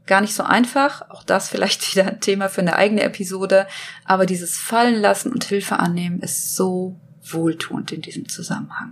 Gar 0.05 0.21
nicht 0.21 0.35
so 0.35 0.43
einfach, 0.43 1.09
auch 1.09 1.23
das 1.23 1.49
vielleicht 1.49 1.91
wieder 1.95 2.05
ein 2.07 2.19
Thema 2.19 2.47
für 2.47 2.61
eine 2.61 2.75
eigene 2.75 3.01
Episode, 3.01 3.65
aber 4.05 4.27
dieses 4.27 4.59
Fallen 4.59 5.01
lassen 5.01 5.31
und 5.33 5.45
Hilfe 5.45 5.79
annehmen 5.79 6.19
ist 6.19 6.55
so 6.55 6.95
wohltuend 7.23 7.91
in 7.91 8.01
diesem 8.01 8.29
Zusammenhang. 8.29 8.91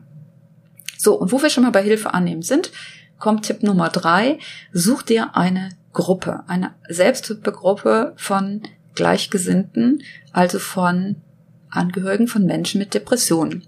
So, 0.98 1.14
und 1.14 1.32
wo 1.32 1.40
wir 1.40 1.52
schon 1.52 1.64
mal 1.64 1.72
bei 1.72 1.84
Hilfe 1.84 2.16
annehmen 2.16 2.42
sind, 2.42 2.72
kommt 3.20 3.46
Tipp 3.46 3.62
Nummer 3.62 3.90
drei, 3.90 4.40
such 4.74 5.04
dir 5.04 5.36
eine 5.38 5.70
Gruppe, 5.94 6.46
eine 6.48 6.74
Selbsthilfegruppe 6.88 8.14
von 8.16 8.64
Gleichgesinnten, 8.96 10.02
also 10.34 10.58
von 10.58 11.18
Angehörigen 11.70 12.28
von 12.28 12.46
Menschen 12.46 12.80
mit 12.80 12.94
Depressionen. 12.94 13.66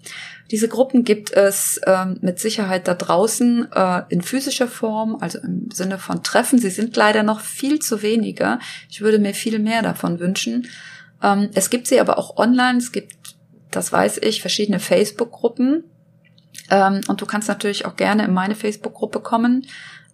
Diese 0.51 0.67
Gruppen 0.67 1.03
gibt 1.03 1.31
es 1.31 1.79
ähm, 1.85 2.17
mit 2.21 2.39
Sicherheit 2.39 2.87
da 2.87 2.93
draußen 2.93 3.71
äh, 3.71 4.01
in 4.09 4.21
physischer 4.21 4.67
Form, 4.67 5.17
also 5.21 5.39
im 5.39 5.69
Sinne 5.71 5.97
von 5.97 6.23
Treffen. 6.23 6.59
Sie 6.59 6.69
sind 6.69 6.95
leider 6.97 7.23
noch 7.23 7.39
viel 7.39 7.79
zu 7.79 8.01
wenige. 8.01 8.59
Ich 8.89 9.01
würde 9.01 9.17
mir 9.17 9.33
viel 9.33 9.59
mehr 9.59 9.81
davon 9.81 10.19
wünschen. 10.19 10.67
Ähm, 11.23 11.49
es 11.53 11.69
gibt 11.69 11.87
sie 11.87 12.01
aber 12.01 12.17
auch 12.17 12.37
online. 12.37 12.79
Es 12.79 12.91
gibt, 12.91 13.35
das 13.71 13.93
weiß 13.93 14.19
ich, 14.23 14.41
verschiedene 14.41 14.79
Facebook-Gruppen. 14.79 15.85
Ähm, 16.69 17.01
und 17.07 17.21
du 17.21 17.25
kannst 17.25 17.47
natürlich 17.47 17.85
auch 17.85 17.95
gerne 17.95 18.25
in 18.25 18.33
meine 18.33 18.55
Facebook-Gruppe 18.55 19.21
kommen. 19.21 19.67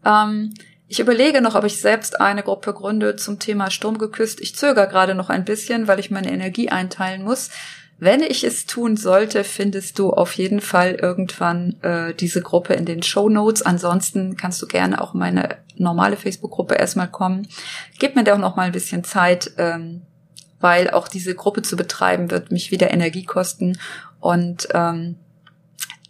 Ähm, 0.05 0.53
ich 0.87 0.99
überlege 0.99 1.41
noch, 1.41 1.55
ob 1.55 1.65
ich 1.65 1.81
selbst 1.81 2.21
eine 2.21 2.43
Gruppe 2.43 2.73
gründe 2.73 3.15
zum 3.15 3.39
Thema 3.39 3.71
Sturm 3.71 3.97
geküsst. 3.97 4.39
Ich 4.39 4.55
zögere 4.55 4.87
gerade 4.87 5.15
noch 5.15 5.29
ein 5.29 5.43
bisschen, 5.43 5.87
weil 5.87 5.99
ich 5.99 6.11
meine 6.11 6.31
Energie 6.31 6.69
einteilen 6.69 7.23
muss. 7.23 7.49
Wenn 7.99 8.21
ich 8.21 8.43
es 8.43 8.67
tun 8.67 8.95
sollte, 8.95 9.43
findest 9.43 9.97
du 9.97 10.11
auf 10.11 10.33
jeden 10.33 10.61
Fall 10.61 10.93
irgendwann 10.93 11.81
äh, 11.81 12.13
diese 12.13 12.41
Gruppe 12.41 12.75
in 12.75 12.85
den 12.85 13.01
Show 13.01 13.27
Notes. 13.27 13.63
Ansonsten 13.63 14.37
kannst 14.37 14.61
du 14.61 14.67
gerne 14.67 15.01
auch 15.01 15.13
meine 15.13 15.57
normale 15.75 16.15
Facebook-Gruppe 16.15 16.75
erstmal 16.75 17.09
kommen. 17.09 17.47
Gib 17.97 18.15
mir 18.15 18.23
da 18.23 18.35
auch 18.35 18.39
noch 18.39 18.55
mal 18.55 18.67
ein 18.67 18.71
bisschen 18.71 19.03
Zeit, 19.03 19.51
ähm, 19.57 20.03
weil 20.59 20.91
auch 20.91 21.07
diese 21.07 21.33
Gruppe 21.33 21.63
zu 21.63 21.75
betreiben 21.75 22.29
wird 22.29 22.51
mich 22.51 22.71
wieder 22.71 22.91
Energie 22.91 23.25
kosten. 23.25 23.79
Und 24.19 24.67
ähm, 24.73 25.15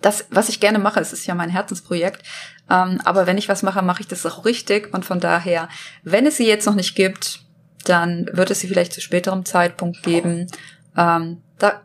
das, 0.02 0.26
was 0.30 0.50
ich 0.50 0.60
gerne 0.60 0.80
mache, 0.80 1.00
es 1.00 1.14
ist 1.14 1.26
ja 1.26 1.36
mein 1.36 1.50
Herzensprojekt. 1.50 2.22
Ähm, 2.70 3.00
aber 3.04 3.28
wenn 3.28 3.38
ich 3.38 3.50
was 3.50 3.64
mache, 3.64 3.82
mache 3.82 4.02
ich 4.02 4.08
das 4.08 4.26
auch 4.26 4.46
richtig. 4.46 4.94
Und 4.94 5.06
von 5.06 5.20
daher, 5.20 5.70
wenn 6.04 6.26
es 6.26 6.38
sie 6.38 6.48
jetzt 6.48 6.66
noch 6.66 6.76
nicht 6.76 6.96
gibt, 6.96 7.42
dann 7.86 8.30
wird 8.34 8.52
es 8.52 8.60
sie 8.60 8.68
vielleicht 8.68 8.94
zu 8.94 9.02
späterem 9.02 9.46
Zeitpunkt 9.46 10.04
geben. 10.04 10.48
Ähm, 10.98 11.42
da 11.60 11.82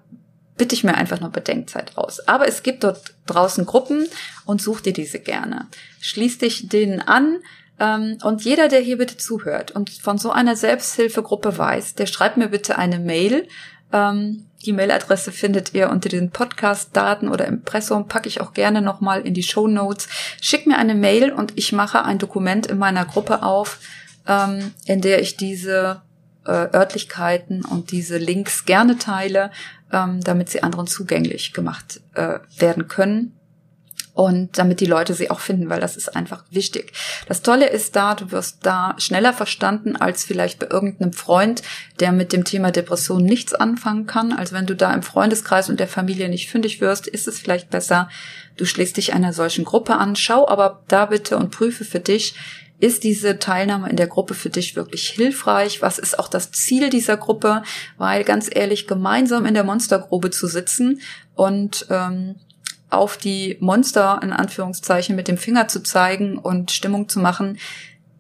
bitte 0.57 0.75
ich 0.75 0.85
mir 0.85 0.95
einfach 0.95 1.21
nur 1.21 1.31
Bedenkzeit 1.31 1.97
aus. 1.97 2.27
Aber 2.29 2.49
es 2.49 2.63
gibt 2.63 2.85
dort 2.85 3.15
draußen 3.27 3.65
Gruppen 3.67 4.07
und 4.45 4.61
such 4.61 4.81
dir 4.81 4.93
diese 4.93 5.19
gerne. 5.21 5.69
Schließ 6.01 6.39
dich 6.39 6.69
denen 6.69 7.01
an, 7.01 7.39
ähm, 7.83 8.19
und 8.23 8.45
jeder, 8.45 8.69
der 8.69 8.81
hier 8.81 8.99
bitte 8.99 9.17
zuhört 9.17 9.73
und 9.73 9.91
von 9.91 10.17
so 10.17 10.31
einer 10.31 10.55
Selbsthilfegruppe 10.55 11.59
weiß, 11.59 11.95
der 11.95 12.07
schreibt 12.07 12.37
mir 12.37 12.49
bitte 12.49 12.79
eine 12.79 12.99
Mail. 12.99 13.49
Ähm, 13.93 14.47
die 14.65 14.73
Mailadresse 14.73 15.33
findet 15.33 15.75
ihr 15.75 15.91
unter 15.91 16.09
den 16.09 16.31
Podcast-Daten 16.31 17.29
oder 17.29 17.47
Impressum, 17.47 18.09
packe 18.09 18.29
ich 18.29 18.41
auch 18.41 18.55
gerne 18.55 18.83
nochmal 18.83 19.23
in 19.23 19.35
die 19.35 19.43
Show 19.43 19.67
Notes. 19.67 20.09
Schick 20.41 20.67
mir 20.67 20.79
eine 20.79 20.95
Mail 20.95 21.33
und 21.33 21.53
ich 21.57 21.73
mache 21.73 22.05
ein 22.05 22.19
Dokument 22.19 22.67
in 22.67 22.79
meiner 22.79 23.05
Gruppe 23.05 23.43
auf, 23.43 23.79
ähm, 24.27 24.73
in 24.87 25.01
der 25.01 25.21
ich 25.21 25.37
diese 25.37 26.03
äh, 26.47 26.51
Örtlichkeiten 26.51 27.65
und 27.65 27.91
diese 27.91 28.19
Links 28.19 28.65
gerne 28.65 28.99
teile, 28.99 29.51
ähm, 29.93 30.21
damit 30.23 30.49
sie 30.49 30.63
anderen 30.63 30.87
zugänglich 30.87 31.53
gemacht 31.53 32.01
äh, 32.15 32.39
werden 32.59 32.89
können 32.89 33.35
und 34.15 34.59
damit 34.59 34.81
die 34.81 34.87
Leute 34.87 35.15
sie 35.15 35.31
auch 35.31 35.41
finden, 35.41 35.71
weil 35.71 35.81
das 35.81 35.97
ist 35.97 36.15
einfach 36.15 36.45
wichtig. 36.51 36.93
Das 37.29 37.41
Tolle 37.41 37.69
ist 37.69 37.97
da, 37.97 38.15
du 38.15 38.31
wirst 38.31 38.59
da 38.63 38.95
schneller 38.99 39.33
verstanden 39.33 39.97
als 39.97 40.25
vielleicht 40.25 40.59
bei 40.59 40.67
irgendeinem 40.69 41.15
Freund, 41.15 41.63
der 41.99 42.13
mit 42.13 42.33
dem 42.33 42.45
Thema 42.45 42.71
Depression 42.71 43.25
nichts 43.25 43.55
anfangen 43.55 44.07
kann. 44.07 44.33
Also 44.33 44.55
wenn 44.55 44.67
du 44.67 44.77
da 44.77 44.93
im 44.93 45.03
Freundeskreis 45.03 45.71
und 45.71 45.81
der 45.81 45.89
Familie 45.89 46.29
nicht 46.29 46.51
fündig 46.51 46.81
wirst, 46.81 47.07
ist 47.07 47.27
es 47.27 47.41
vielleicht 47.41 47.71
besser, 47.71 48.11
du 48.57 48.67
schließt 48.67 48.99
dich 48.99 49.15
einer 49.15 49.33
solchen 49.33 49.65
Gruppe 49.65 49.95
an. 49.95 50.15
Schau 50.15 50.47
aber 50.47 50.83
da 50.89 51.07
bitte 51.07 51.39
und 51.39 51.51
prüfe 51.51 51.85
für 51.85 52.01
dich, 52.01 52.35
ist 52.81 53.05
diese 53.05 53.39
Teilnahme 53.39 53.89
in 53.89 53.97
der 53.97 54.09
Gruppe 54.09 54.35
für 54.35 54.51
dich 54.51 54.75
wirklich 54.75 55.09
hilfreich? 55.09 55.83
Was 55.83 56.01
ist 56.01 56.19
auch 56.19 56.27
das 56.27 56.51
Ziel 56.51 56.91
dieser 56.91 57.17
Gruppe? 57.17 57.63
Weil 57.97 58.25
ganz 58.25 58.51
ehrlich, 58.53 58.89
gemeinsam 58.89 59.47
in 59.47 59.55
der 59.55 59.63
Monstergrube 59.63 60.31
zu 60.31 60.49
sitzen 60.49 61.01
und 61.37 61.87
ähm, 61.91 62.35
auf 62.93 63.17
die 63.17 63.57
Monster 63.61 64.21
in 64.23 64.33
Anführungszeichen 64.33 65.17
mit 65.17 65.29
dem 65.29 65.39
Finger 65.39 65.69
zu 65.69 65.83
zeigen 65.83 66.39
und 66.39 66.71
Stimmung 66.71 67.09
zu 67.09 67.21
machen, 67.21 67.59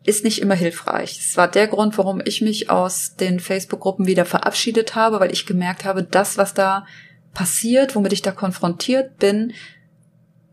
ist 0.05 0.25
nicht 0.25 0.41
immer 0.41 0.55
hilfreich. 0.55 1.19
Es 1.19 1.37
war 1.37 1.49
der 1.49 1.69
Grund, 1.69 1.97
warum 1.99 2.21
ich 2.25 2.41
mich 2.41 2.71
aus 2.71 3.15
den 3.15 3.39
Facebook-Gruppen 3.39 4.07
wieder 4.07 4.25
verabschiedet 4.25 4.95
habe, 4.95 5.21
weil 5.21 5.33
ich 5.33 5.47
gemerkt 5.47 5.85
habe, 5.85 6.03
das, 6.03 6.39
was 6.39 6.55
da 6.55 6.87
passiert, 7.35 7.95
womit 7.95 8.13
ich 8.13 8.23
da 8.23 8.33
konfrontiert 8.33 9.19
bin, 9.19 9.53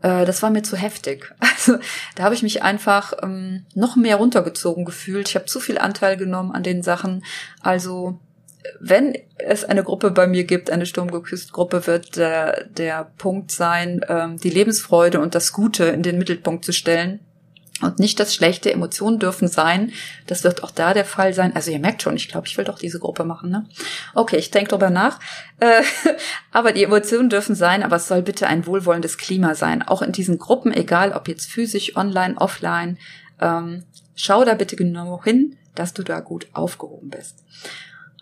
äh, 0.02 0.24
das 0.24 0.42
war 0.42 0.50
mir 0.50 0.62
zu 0.62 0.76
heftig. 0.76 1.34
Also 1.60 1.78
da 2.14 2.22
habe 2.22 2.34
ich 2.34 2.42
mich 2.42 2.62
einfach 2.62 3.12
ähm, 3.22 3.66
noch 3.74 3.94
mehr 3.94 4.16
runtergezogen 4.16 4.86
gefühlt. 4.86 5.28
Ich 5.28 5.34
habe 5.34 5.44
zu 5.44 5.60
viel 5.60 5.76
Anteil 5.76 6.16
genommen 6.16 6.52
an 6.52 6.62
den 6.62 6.82
Sachen. 6.82 7.22
Also 7.60 8.18
wenn 8.78 9.16
es 9.38 9.64
eine 9.64 9.82
Gruppe 9.82 10.10
bei 10.10 10.26
mir 10.26 10.44
gibt, 10.44 10.70
eine 10.70 10.86
Sturmgeküsst-Gruppe, 10.86 11.86
wird 11.86 12.16
der, 12.16 12.64
der 12.64 13.10
Punkt 13.16 13.50
sein, 13.50 14.00
ähm, 14.08 14.36
die 14.38 14.50
Lebensfreude 14.50 15.20
und 15.20 15.34
das 15.34 15.52
Gute 15.52 15.84
in 15.84 16.02
den 16.02 16.18
Mittelpunkt 16.18 16.64
zu 16.64 16.72
stellen. 16.72 17.20
Und 17.82 17.98
nicht 17.98 18.20
das 18.20 18.34
schlechte 18.34 18.70
Emotionen 18.70 19.18
dürfen 19.18 19.48
sein. 19.48 19.92
Das 20.26 20.44
wird 20.44 20.62
auch 20.62 20.70
da 20.70 20.92
der 20.92 21.06
Fall 21.06 21.32
sein. 21.32 21.54
Also 21.56 21.70
ihr 21.70 21.78
merkt 21.78 22.02
schon, 22.02 22.14
ich 22.14 22.28
glaube, 22.28 22.46
ich 22.46 22.58
will 22.58 22.64
doch 22.64 22.78
diese 22.78 22.98
Gruppe 22.98 23.24
machen. 23.24 23.50
Ne? 23.50 23.66
Okay, 24.14 24.36
ich 24.36 24.50
denke 24.50 24.70
drüber 24.70 24.90
nach. 24.90 25.18
Äh, 25.60 25.82
aber 26.52 26.72
die 26.72 26.84
Emotionen 26.84 27.30
dürfen 27.30 27.54
sein, 27.54 27.82
aber 27.82 27.96
es 27.96 28.06
soll 28.06 28.20
bitte 28.20 28.46
ein 28.46 28.66
wohlwollendes 28.66 29.16
Klima 29.16 29.54
sein. 29.54 29.82
Auch 29.82 30.02
in 30.02 30.12
diesen 30.12 30.38
Gruppen, 30.38 30.74
egal 30.74 31.12
ob 31.12 31.26
jetzt 31.28 31.50
physisch, 31.50 31.96
online, 31.96 32.36
offline. 32.36 32.98
Ähm, 33.40 33.84
schau 34.14 34.44
da 34.44 34.54
bitte 34.54 34.76
genau 34.76 35.22
hin, 35.24 35.56
dass 35.74 35.94
du 35.94 36.02
da 36.02 36.20
gut 36.20 36.48
aufgehoben 36.52 37.08
bist. 37.08 37.36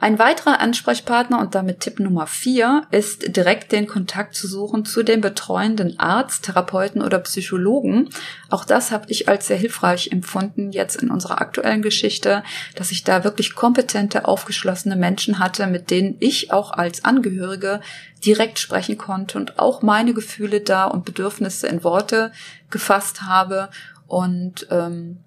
Ein 0.01 0.21
weiterer 0.21 0.61
Ansprechpartner 0.61 1.41
und 1.41 1.57
damit 1.57 1.81
Tipp 1.81 1.99
Nummer 1.99 2.29
vier 2.29 2.83
ist 2.93 3.37
direkt 3.37 3.73
den 3.73 3.89
Kontakt 3.89 4.37
zu 4.37 4.47
suchen 4.47 4.85
zu 4.85 5.03
dem 5.03 5.21
betreuenden 5.21 5.99
Arzt, 5.99 6.45
Therapeuten 6.45 7.03
oder 7.03 7.19
Psychologen. 7.19 8.09
Auch 8.49 8.65
das 8.65 8.93
habe 8.93 9.07
ich 9.09 9.29
als 9.29 9.49
sehr 9.49 9.57
hilfreich 9.57 10.13
empfunden 10.13 10.71
jetzt 10.71 11.03
in 11.03 11.11
unserer 11.11 11.41
aktuellen 11.41 11.83
Geschichte, 11.83 12.45
dass 12.77 12.93
ich 12.93 13.03
da 13.03 13.25
wirklich 13.25 13.57
kompetente, 13.57 14.29
aufgeschlossene 14.29 14.95
Menschen 14.95 15.41
hatte, 15.41 15.67
mit 15.67 15.91
denen 15.91 16.15
ich 16.21 16.53
auch 16.53 16.71
als 16.71 17.05
Angehörige 17.05 17.81
direkt 18.25 18.61
sprechen 18.61 18.99
konnte 18.99 19.37
und 19.37 19.59
auch 19.59 19.83
meine 19.83 20.15
Gefühle 20.15 20.61
da 20.61 20.85
und 20.85 21.07
Bedürfnisse 21.07 21.67
in 21.67 21.83
Worte 21.83 22.31
gefasst 22.71 23.23
habe 23.23 23.69
und 24.07 24.69
ähm, 24.71 25.19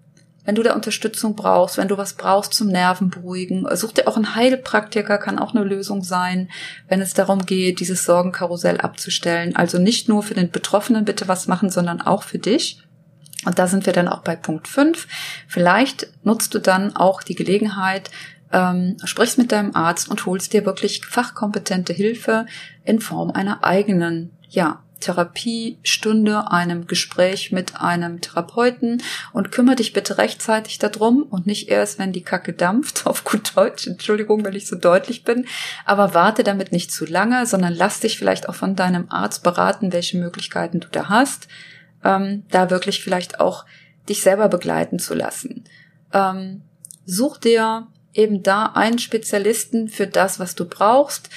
wenn 0.43 0.55
du 0.55 0.63
da 0.63 0.73
Unterstützung 0.73 1.35
brauchst, 1.35 1.77
wenn 1.77 1.87
du 1.87 1.97
was 1.97 2.13
brauchst 2.13 2.53
zum 2.53 2.67
Nerven 2.67 3.09
beruhigen, 3.09 3.67
such 3.75 3.93
dir 3.93 4.07
auch 4.07 4.15
einen 4.15 4.35
Heilpraktiker, 4.35 5.17
kann 5.17 5.39
auch 5.39 5.53
eine 5.53 5.63
Lösung 5.63 6.03
sein, 6.03 6.49
wenn 6.87 7.01
es 7.01 7.13
darum 7.13 7.45
geht, 7.45 7.79
dieses 7.79 8.05
Sorgenkarussell 8.05 8.81
abzustellen. 8.81 9.55
Also 9.55 9.77
nicht 9.77 10.09
nur 10.09 10.23
für 10.23 10.33
den 10.33 10.49
Betroffenen 10.49 11.05
bitte 11.05 11.27
was 11.27 11.47
machen, 11.47 11.69
sondern 11.69 12.01
auch 12.01 12.23
für 12.23 12.39
dich. 12.39 12.81
Und 13.45 13.59
da 13.59 13.67
sind 13.67 13.85
wir 13.85 13.93
dann 13.93 14.07
auch 14.07 14.21
bei 14.21 14.35
Punkt 14.35 14.67
5. 14.67 15.07
Vielleicht 15.47 16.07
nutzt 16.23 16.53
du 16.53 16.59
dann 16.59 16.95
auch 16.95 17.23
die 17.23 17.35
Gelegenheit, 17.35 18.11
ähm, 18.51 18.97
sprichst 19.03 19.37
mit 19.37 19.51
deinem 19.51 19.75
Arzt 19.75 20.09
und 20.09 20.25
holst 20.25 20.53
dir 20.53 20.65
wirklich 20.65 21.05
fachkompetente 21.05 21.93
Hilfe 21.93 22.45
in 22.83 22.99
Form 22.99 23.31
einer 23.31 23.63
eigenen, 23.63 24.37
ja, 24.49 24.83
Therapiestunde, 25.01 26.49
einem 26.49 26.87
Gespräch 26.87 27.51
mit 27.51 27.81
einem 27.81 28.21
Therapeuten 28.21 29.03
und 29.33 29.51
kümmere 29.51 29.75
dich 29.75 29.91
bitte 29.91 30.17
rechtzeitig 30.17 30.79
darum 30.79 31.23
und 31.23 31.45
nicht 31.45 31.67
erst, 31.67 31.99
wenn 31.99 32.13
die 32.13 32.23
Kacke 32.23 32.53
dampft, 32.53 33.05
auf 33.05 33.25
gut 33.25 33.57
Deutsch, 33.57 33.87
Entschuldigung, 33.87 34.45
wenn 34.45 34.55
ich 34.55 34.67
so 34.67 34.77
deutlich 34.77 35.25
bin, 35.25 35.45
aber 35.85 36.13
warte 36.13 36.43
damit 36.43 36.71
nicht 36.71 36.91
zu 36.91 37.05
lange, 37.05 37.45
sondern 37.45 37.73
lass 37.73 37.99
dich 37.99 38.17
vielleicht 38.17 38.47
auch 38.47 38.55
von 38.55 38.77
deinem 38.77 39.09
Arzt 39.09 39.43
beraten, 39.43 39.91
welche 39.91 40.17
Möglichkeiten 40.17 40.79
du 40.79 40.87
da 40.89 41.09
hast, 41.09 41.49
ähm, 42.03 42.43
da 42.49 42.69
wirklich 42.69 43.03
vielleicht 43.03 43.41
auch 43.41 43.65
dich 44.07 44.21
selber 44.21 44.47
begleiten 44.47 44.99
zu 44.99 45.13
lassen. 45.13 45.65
Ähm, 46.13 46.61
such 47.05 47.37
dir 47.37 47.87
eben 48.13 48.43
da 48.43 48.65
einen 48.65 48.99
Spezialisten 48.99 49.87
für 49.87 50.07
das, 50.07 50.39
was 50.39 50.55
du 50.55 50.65
brauchst. 50.65 51.29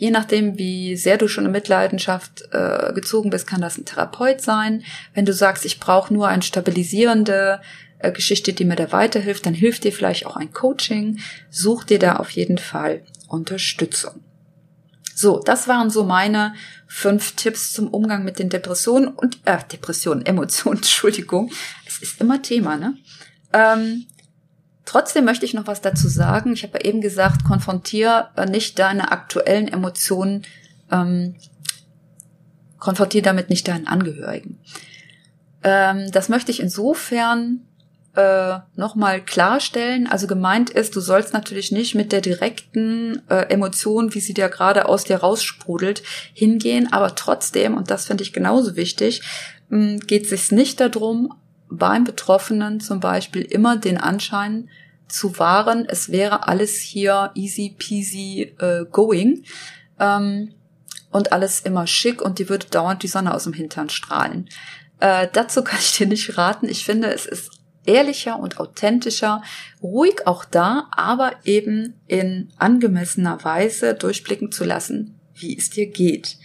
Je 0.00 0.10
nachdem, 0.10 0.56
wie 0.56 0.96
sehr 0.96 1.18
du 1.18 1.28
schon 1.28 1.44
in 1.44 1.50
Mitleidenschaft 1.50 2.48
äh, 2.52 2.90
gezogen 2.94 3.28
bist, 3.28 3.46
kann 3.46 3.60
das 3.60 3.76
ein 3.76 3.84
Therapeut 3.84 4.40
sein. 4.40 4.82
Wenn 5.12 5.26
du 5.26 5.34
sagst, 5.34 5.66
ich 5.66 5.78
brauche 5.78 6.14
nur 6.14 6.26
eine 6.26 6.40
stabilisierende 6.40 7.60
äh, 7.98 8.10
Geschichte, 8.10 8.54
die 8.54 8.64
mir 8.64 8.76
da 8.76 8.92
weiterhilft, 8.92 9.44
dann 9.44 9.52
hilft 9.52 9.84
dir 9.84 9.92
vielleicht 9.92 10.24
auch 10.24 10.36
ein 10.36 10.54
Coaching. 10.54 11.20
Such 11.50 11.84
dir 11.84 11.98
da 11.98 12.16
auf 12.16 12.30
jeden 12.30 12.56
Fall 12.56 13.02
Unterstützung. 13.28 14.24
So, 15.14 15.38
das 15.38 15.68
waren 15.68 15.90
so 15.90 16.02
meine 16.04 16.54
fünf 16.86 17.32
Tipps 17.32 17.74
zum 17.74 17.88
Umgang 17.88 18.24
mit 18.24 18.38
den 18.38 18.48
Depressionen 18.48 19.08
und 19.08 19.38
äh, 19.44 19.58
Depressionen, 19.70 20.24
Emotionen, 20.24 20.78
Entschuldigung. 20.78 21.52
Es 21.86 21.98
ist 21.98 22.22
immer 22.22 22.40
Thema, 22.40 22.78
ne? 22.78 22.96
Ähm, 23.52 24.06
Trotzdem 24.90 25.24
möchte 25.24 25.46
ich 25.46 25.54
noch 25.54 25.68
was 25.68 25.80
dazu 25.80 26.08
sagen. 26.08 26.52
Ich 26.52 26.64
habe 26.64 26.78
ja 26.78 26.84
eben 26.84 27.00
gesagt, 27.00 27.44
konfrontier 27.44 28.30
äh, 28.34 28.44
nicht 28.46 28.76
deine 28.80 29.12
aktuellen 29.12 29.68
Emotionen, 29.68 30.42
ähm, 30.90 31.36
konfrontier 32.80 33.22
damit 33.22 33.50
nicht 33.50 33.68
deinen 33.68 33.86
Angehörigen. 33.86 34.58
Ähm, 35.62 36.10
das 36.10 36.28
möchte 36.28 36.50
ich 36.50 36.58
insofern 36.58 37.60
äh, 38.16 38.58
nochmal 38.74 39.24
klarstellen. 39.24 40.08
Also 40.08 40.26
gemeint 40.26 40.70
ist, 40.70 40.96
du 40.96 41.00
sollst 41.00 41.34
natürlich 41.34 41.70
nicht 41.70 41.94
mit 41.94 42.10
der 42.10 42.20
direkten 42.20 43.22
äh, 43.28 43.42
Emotion, 43.42 44.12
wie 44.12 44.20
sie 44.20 44.34
dir 44.34 44.48
gerade 44.48 44.88
aus 44.88 45.04
dir 45.04 45.18
raussprudelt, 45.18 46.02
hingehen, 46.34 46.92
aber 46.92 47.14
trotzdem, 47.14 47.76
und 47.76 47.92
das 47.92 48.06
finde 48.06 48.24
ich 48.24 48.32
genauso 48.32 48.74
wichtig, 48.74 49.22
ähm, 49.70 50.00
geht 50.00 50.24
es 50.24 50.30
sich 50.30 50.50
nicht 50.50 50.80
darum, 50.80 51.32
beim 51.70 52.04
Betroffenen 52.04 52.80
zum 52.80 53.00
Beispiel 53.00 53.42
immer 53.42 53.76
den 53.76 53.98
Anschein 53.98 54.68
zu 55.08 55.38
wahren, 55.38 55.86
es 55.88 56.10
wäre 56.10 56.46
alles 56.46 56.76
hier 56.76 57.30
easy 57.34 57.74
peasy 57.76 58.54
äh, 58.58 58.84
going 58.90 59.44
ähm, 59.98 60.54
und 61.10 61.32
alles 61.32 61.60
immer 61.60 61.86
schick 61.86 62.22
und 62.22 62.38
die 62.38 62.48
würde 62.48 62.66
dauernd 62.66 63.02
die 63.02 63.08
Sonne 63.08 63.34
aus 63.34 63.44
dem 63.44 63.52
Hintern 63.52 63.88
strahlen. 63.88 64.48
Äh, 65.00 65.28
dazu 65.32 65.62
kann 65.62 65.80
ich 65.80 65.96
dir 65.96 66.06
nicht 66.06 66.36
raten. 66.38 66.68
Ich 66.68 66.84
finde, 66.84 67.12
es 67.12 67.26
ist 67.26 67.50
ehrlicher 67.86 68.38
und 68.38 68.60
authentischer, 68.60 69.42
ruhig 69.82 70.26
auch 70.26 70.44
da, 70.44 70.88
aber 70.92 71.32
eben 71.44 71.94
in 72.06 72.52
angemessener 72.58 73.42
Weise 73.44 73.94
durchblicken 73.94 74.52
zu 74.52 74.64
lassen, 74.64 75.18
wie 75.34 75.56
es 75.56 75.70
dir 75.70 75.86
geht. 75.86 76.36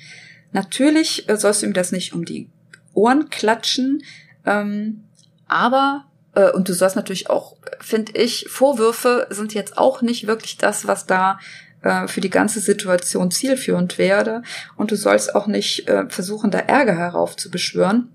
Natürlich 0.52 1.30
äh, 1.30 1.38
sollst 1.38 1.62
du 1.62 1.68
ihm 1.68 1.74
das 1.74 1.92
nicht 1.92 2.14
um 2.14 2.26
die 2.26 2.50
Ohren 2.94 3.30
klatschen, 3.30 4.04
ähm, 4.46 5.05
aber 5.47 6.05
äh, 6.34 6.51
und 6.51 6.69
du 6.69 6.73
sollst 6.73 6.95
natürlich 6.95 7.29
auch, 7.29 7.55
finde 7.79 8.13
ich, 8.13 8.47
Vorwürfe 8.49 9.27
sind 9.29 9.53
jetzt 9.53 9.77
auch 9.77 10.01
nicht 10.01 10.27
wirklich 10.27 10.58
das, 10.58 10.88
was 10.88 11.05
da 11.05 11.39
äh, 11.81 12.08
für 12.08 12.21
die 12.21 12.29
ganze 12.29 12.60
Situation 12.60 13.31
zielführend 13.31 13.97
werde. 13.97 14.43
Und 14.75 14.91
du 14.91 14.95
sollst 14.95 15.36
auch 15.36 15.47
nicht 15.47 15.88
äh, 15.88 16.10
versuchen, 16.10 16.51
da 16.51 16.60
Ärger 16.60 16.95
heraufzubeschwören, 16.95 18.12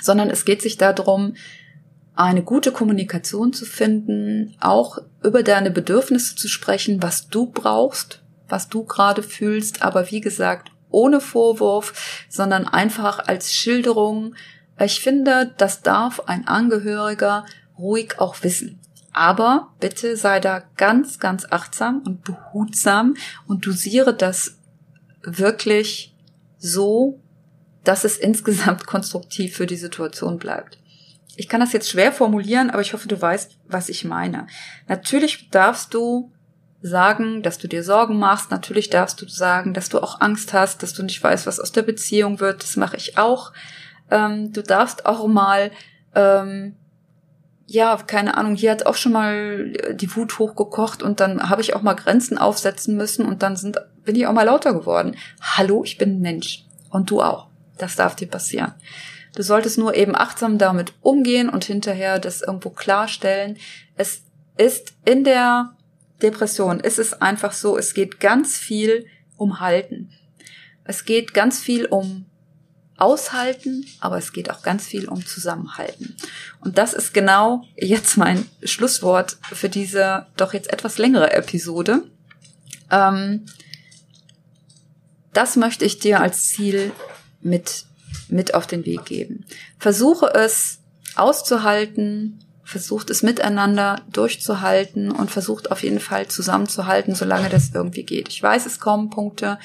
sondern 0.00 0.30
es 0.30 0.44
geht 0.44 0.62
sich 0.62 0.78
darum, 0.78 1.34
eine 2.14 2.42
gute 2.42 2.72
Kommunikation 2.72 3.52
zu 3.52 3.64
finden, 3.64 4.54
auch 4.60 4.98
über 5.22 5.42
deine 5.42 5.70
Bedürfnisse 5.70 6.36
zu 6.36 6.48
sprechen, 6.48 7.02
was 7.02 7.28
du 7.28 7.46
brauchst, 7.46 8.22
was 8.48 8.68
du 8.68 8.84
gerade 8.84 9.22
fühlst, 9.22 9.82
aber 9.82 10.10
wie 10.10 10.20
gesagt, 10.20 10.70
ohne 10.90 11.20
Vorwurf, 11.20 12.26
sondern 12.28 12.66
einfach 12.66 13.20
als 13.26 13.54
Schilderung. 13.54 14.34
Ich 14.80 15.00
finde, 15.00 15.52
das 15.58 15.82
darf 15.82 16.20
ein 16.20 16.48
Angehöriger 16.48 17.44
ruhig 17.78 18.18
auch 18.18 18.42
wissen. 18.42 18.80
Aber 19.12 19.74
bitte 19.80 20.16
sei 20.16 20.40
da 20.40 20.62
ganz, 20.76 21.18
ganz 21.18 21.46
achtsam 21.50 22.02
und 22.04 22.22
behutsam 22.24 23.16
und 23.46 23.66
dosiere 23.66 24.14
das 24.14 24.58
wirklich 25.22 26.14
so, 26.58 27.20
dass 27.84 28.04
es 28.04 28.16
insgesamt 28.18 28.86
konstruktiv 28.86 29.56
für 29.56 29.66
die 29.66 29.76
Situation 29.76 30.38
bleibt. 30.38 30.78
Ich 31.36 31.48
kann 31.48 31.60
das 31.60 31.72
jetzt 31.72 31.88
schwer 31.88 32.12
formulieren, 32.12 32.70
aber 32.70 32.82
ich 32.82 32.92
hoffe, 32.92 33.08
du 33.08 33.20
weißt, 33.20 33.58
was 33.66 33.88
ich 33.88 34.04
meine. 34.04 34.46
Natürlich 34.88 35.48
darfst 35.50 35.94
du 35.94 36.32
sagen, 36.82 37.42
dass 37.42 37.58
du 37.58 37.68
dir 37.68 37.82
Sorgen 37.82 38.18
machst. 38.18 38.50
Natürlich 38.50 38.90
darfst 38.90 39.20
du 39.20 39.28
sagen, 39.28 39.74
dass 39.74 39.88
du 39.88 40.02
auch 40.02 40.20
Angst 40.20 40.52
hast, 40.52 40.82
dass 40.82 40.92
du 40.92 41.02
nicht 41.02 41.22
weißt, 41.22 41.46
was 41.46 41.60
aus 41.60 41.72
der 41.72 41.82
Beziehung 41.82 42.40
wird. 42.40 42.62
Das 42.62 42.76
mache 42.76 42.96
ich 42.96 43.16
auch. 43.18 43.52
Ähm, 44.10 44.52
du 44.52 44.62
darfst 44.62 45.06
auch 45.06 45.26
mal 45.26 45.70
ähm, 46.14 46.74
ja, 47.72 47.96
keine 48.04 48.36
Ahnung, 48.36 48.56
hier 48.56 48.72
hat 48.72 48.84
auch 48.84 48.96
schon 48.96 49.12
mal 49.12 49.72
die 49.92 50.16
Wut 50.16 50.40
hochgekocht 50.40 51.04
und 51.04 51.20
dann 51.20 51.48
habe 51.48 51.60
ich 51.60 51.76
auch 51.76 51.82
mal 51.82 51.94
Grenzen 51.94 52.36
aufsetzen 52.36 52.96
müssen 52.96 53.24
und 53.24 53.44
dann 53.44 53.54
sind, 53.54 53.78
bin 54.04 54.16
ich 54.16 54.26
auch 54.26 54.32
mal 54.32 54.42
lauter 54.42 54.72
geworden. 54.72 55.14
Hallo, 55.40 55.84
ich 55.84 55.96
bin 55.96 56.16
ein 56.16 56.20
Mensch. 56.20 56.64
Und 56.90 57.12
du 57.12 57.22
auch. 57.22 57.46
Das 57.78 57.94
darf 57.94 58.16
dir 58.16 58.26
passieren. 58.26 58.74
Du 59.36 59.44
solltest 59.44 59.78
nur 59.78 59.94
eben 59.94 60.16
achtsam 60.16 60.58
damit 60.58 60.94
umgehen 61.00 61.48
und 61.48 61.64
hinterher 61.64 62.18
das 62.18 62.42
irgendwo 62.42 62.70
klarstellen. 62.70 63.56
Es 63.96 64.24
ist 64.58 64.94
in 65.04 65.22
der 65.22 65.76
Depression, 66.20 66.80
ist 66.80 66.98
es 66.98 67.22
einfach 67.22 67.52
so, 67.52 67.78
es 67.78 67.94
geht 67.94 68.18
ganz 68.18 68.58
viel 68.58 69.06
um 69.36 69.60
Halten. 69.60 70.10
Es 70.82 71.04
geht 71.04 71.34
ganz 71.34 71.60
viel 71.60 71.86
um 71.86 72.26
aushalten, 73.00 73.86
aber 74.00 74.18
es 74.18 74.32
geht 74.32 74.50
auch 74.50 74.62
ganz 74.62 74.86
viel 74.86 75.08
um 75.08 75.24
Zusammenhalten. 75.24 76.16
Und 76.60 76.78
das 76.78 76.92
ist 76.92 77.14
genau 77.14 77.64
jetzt 77.76 78.16
mein 78.16 78.46
Schlusswort 78.62 79.38
für 79.42 79.68
diese 79.68 80.26
doch 80.36 80.52
jetzt 80.52 80.72
etwas 80.72 80.98
längere 80.98 81.32
Episode. 81.32 82.02
Ähm, 82.90 83.46
das 85.32 85.56
möchte 85.56 85.84
ich 85.84 85.98
dir 85.98 86.20
als 86.20 86.46
Ziel 86.46 86.92
mit, 87.40 87.84
mit 88.28 88.54
auf 88.54 88.66
den 88.66 88.84
Weg 88.84 89.04
geben. 89.06 89.46
Versuche 89.78 90.26
es 90.34 90.80
auszuhalten, 91.14 92.40
versucht 92.64 93.10
es 93.10 93.22
miteinander 93.22 94.02
durchzuhalten 94.12 95.10
und 95.10 95.30
versucht 95.30 95.72
auf 95.72 95.82
jeden 95.82 96.00
Fall 96.00 96.28
zusammenzuhalten, 96.28 97.14
solange 97.14 97.48
das 97.48 97.70
irgendwie 97.74 98.04
geht. 98.04 98.28
Ich 98.28 98.42
weiß, 98.42 98.66
es 98.66 98.78
kommen 98.78 99.10
Punkte, 99.10 99.58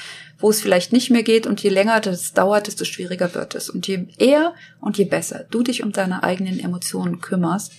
wo 0.46 0.52
es 0.52 0.62
vielleicht 0.62 0.94
nicht 0.94 1.10
mehr 1.10 1.24
geht 1.24 1.48
und 1.48 1.64
je 1.64 1.72
länger 1.72 2.00
das 2.00 2.34
dauert, 2.34 2.68
desto 2.68 2.86
schwieriger 2.86 3.34
wird 3.34 3.56
es. 3.56 3.68
Und 3.68 3.88
je 3.88 4.06
eher 4.20 4.54
und 4.80 4.96
je 4.96 5.06
besser 5.06 5.44
du 5.50 5.64
dich 5.64 5.82
um 5.82 5.92
deine 5.92 6.22
eigenen 6.22 6.60
Emotionen 6.60 7.20
kümmerst, 7.20 7.74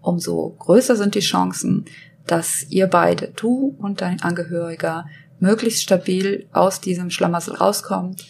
umso 0.00 0.56
größer 0.58 0.96
sind 0.96 1.14
die 1.14 1.20
Chancen, 1.20 1.84
dass 2.26 2.66
ihr 2.68 2.88
beide, 2.88 3.28
du 3.36 3.76
und 3.78 4.00
dein 4.00 4.20
Angehöriger, 4.22 5.06
möglichst 5.38 5.84
stabil 5.84 6.48
aus 6.52 6.80
diesem 6.80 7.10
Schlamassel 7.10 7.54
rauskommt, 7.54 8.26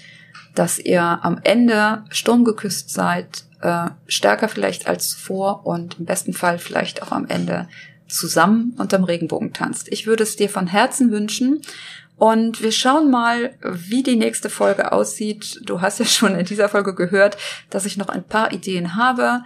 dass 0.54 0.78
ihr 0.78 1.00
am 1.00 1.40
Ende 1.42 2.04
sturmgeküsst 2.10 2.90
seid, 2.90 3.44
äh, 3.62 3.86
stärker 4.06 4.48
vielleicht 4.48 4.88
als 4.88 5.08
zuvor 5.08 5.64
und 5.64 5.98
im 5.98 6.04
besten 6.04 6.34
Fall 6.34 6.58
vielleicht 6.58 7.02
auch 7.02 7.12
am 7.12 7.24
Ende 7.28 7.66
zusammen 8.08 8.74
unterm 8.78 9.04
Regenbogen 9.04 9.54
tanzt. 9.54 9.88
Ich 9.90 10.06
würde 10.06 10.22
es 10.22 10.36
dir 10.36 10.50
von 10.50 10.66
Herzen 10.66 11.10
wünschen. 11.10 11.62
Und 12.16 12.62
wir 12.62 12.72
schauen 12.72 13.10
mal, 13.10 13.56
wie 13.62 14.02
die 14.02 14.16
nächste 14.16 14.48
Folge 14.48 14.92
aussieht. 14.92 15.60
Du 15.64 15.80
hast 15.80 15.98
ja 15.98 16.04
schon 16.04 16.36
in 16.36 16.46
dieser 16.46 16.68
Folge 16.68 16.94
gehört, 16.94 17.36
dass 17.70 17.86
ich 17.86 17.96
noch 17.96 18.08
ein 18.08 18.24
paar 18.24 18.52
Ideen 18.52 18.94
habe. 18.94 19.42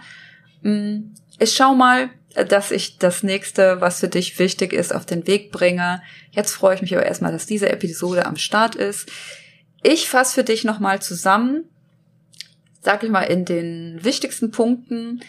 Mm, 0.61 1.11
ich 1.39 1.55
schau 1.55 1.73
mal, 1.73 2.09
dass 2.35 2.71
ich 2.71 2.99
das 2.99 3.23
nächste, 3.23 3.81
was 3.81 3.99
für 3.99 4.07
dich 4.07 4.37
wichtig 4.37 4.73
ist, 4.73 4.93
auf 4.93 5.05
den 5.05 5.25
Weg 5.25 5.51
bringe. 5.51 6.01
Jetzt 6.31 6.53
freue 6.53 6.75
ich 6.75 6.81
mich 6.81 6.93
aber 6.93 7.05
erstmal, 7.05 7.31
dass 7.31 7.47
diese 7.47 7.69
Episode 7.69 8.25
am 8.25 8.37
Start 8.37 8.75
ist. 8.75 9.11
Ich 9.81 10.09
fasse 10.09 10.35
für 10.35 10.43
dich 10.43 10.63
nochmal 10.63 11.01
zusammen, 11.01 11.63
sag 12.81 13.03
ich 13.03 13.09
mal, 13.09 13.23
in 13.23 13.45
den 13.45 13.99
wichtigsten 14.03 14.51
Punkten. 14.51 15.21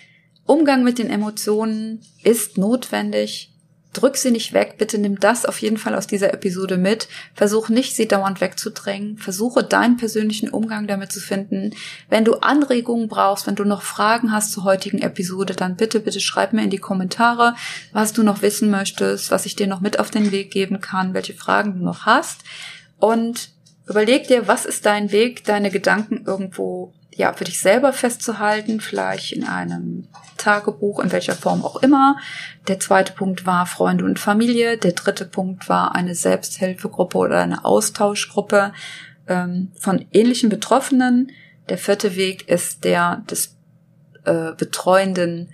Umgang 0.44 0.82
mit 0.82 0.98
den 0.98 1.08
Emotionen 1.08 2.00
ist 2.22 2.58
notwendig. 2.58 3.49
Drück 3.92 4.16
sie 4.16 4.30
nicht 4.30 4.52
weg, 4.52 4.76
bitte 4.78 4.98
nimm 4.98 5.18
das 5.18 5.44
auf 5.44 5.60
jeden 5.60 5.76
Fall 5.76 5.96
aus 5.96 6.06
dieser 6.06 6.32
Episode 6.32 6.76
mit. 6.76 7.08
Versuch 7.34 7.68
nicht, 7.68 7.96
sie 7.96 8.06
dauernd 8.06 8.40
wegzudrängen. 8.40 9.18
Versuche 9.18 9.64
deinen 9.64 9.96
persönlichen 9.96 10.48
Umgang 10.48 10.86
damit 10.86 11.10
zu 11.10 11.18
finden. 11.18 11.74
Wenn 12.08 12.24
du 12.24 12.34
Anregungen 12.34 13.08
brauchst, 13.08 13.48
wenn 13.48 13.56
du 13.56 13.64
noch 13.64 13.82
Fragen 13.82 14.30
hast 14.30 14.52
zur 14.52 14.62
heutigen 14.62 15.02
Episode, 15.02 15.54
dann 15.54 15.74
bitte, 15.74 15.98
bitte 15.98 16.20
schreib 16.20 16.52
mir 16.52 16.62
in 16.62 16.70
die 16.70 16.78
Kommentare, 16.78 17.56
was 17.92 18.12
du 18.12 18.22
noch 18.22 18.42
wissen 18.42 18.70
möchtest, 18.70 19.32
was 19.32 19.44
ich 19.44 19.56
dir 19.56 19.66
noch 19.66 19.80
mit 19.80 19.98
auf 19.98 20.10
den 20.10 20.30
Weg 20.30 20.52
geben 20.52 20.80
kann, 20.80 21.12
welche 21.12 21.34
Fragen 21.34 21.78
du 21.78 21.84
noch 21.84 22.06
hast. 22.06 22.42
Und 22.98 23.50
überleg 23.88 24.28
dir, 24.28 24.46
was 24.46 24.66
ist 24.66 24.86
dein 24.86 25.10
Weg, 25.10 25.42
deine 25.44 25.70
Gedanken 25.70 26.24
irgendwo 26.26 26.92
ja, 27.12 27.32
für 27.32 27.44
dich 27.44 27.60
selber 27.60 27.92
festzuhalten, 27.92 28.80
vielleicht 28.80 29.32
in 29.32 29.44
einem 29.44 29.99
Tagebuch, 30.36 31.00
in 31.00 31.12
welcher 31.12 31.34
Form 31.34 31.64
auch 31.64 31.76
immer. 31.76 32.16
Der 32.66 32.80
zweite 32.80 33.12
Punkt 33.12 33.46
war 33.46 33.66
Freunde 33.66 34.04
und 34.04 34.18
Familie. 34.18 34.78
Der 34.78 34.92
dritte 34.92 35.26
Punkt 35.26 35.68
war 35.68 35.94
eine 35.94 36.14
Selbsthilfegruppe 36.14 37.18
oder 37.18 37.40
eine 37.40 37.64
Austauschgruppe 37.64 38.72
ähm, 39.28 39.70
von 39.78 40.06
ähnlichen 40.12 40.48
Betroffenen. 40.48 41.30
Der 41.68 41.78
vierte 41.78 42.16
Weg 42.16 42.48
ist 42.48 42.84
der 42.84 43.22
des 43.30 43.56
äh, 44.24 44.52
betreuenden 44.56 45.50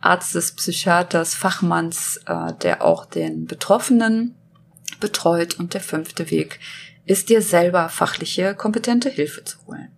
Arztes, 0.00 0.52
Psychiaters, 0.52 1.34
Fachmanns, 1.34 2.20
äh, 2.26 2.54
der 2.62 2.82
auch 2.82 3.04
den 3.04 3.46
Betroffenen 3.46 4.34
betreut. 4.98 5.58
Und 5.58 5.74
der 5.74 5.82
fünfte 5.82 6.30
Weg 6.30 6.58
ist 7.04 7.28
dir 7.28 7.42
selber 7.42 7.88
fachliche, 7.88 8.54
kompetente 8.54 9.10
Hilfe 9.10 9.44
zu 9.44 9.58
holen. 9.66 9.88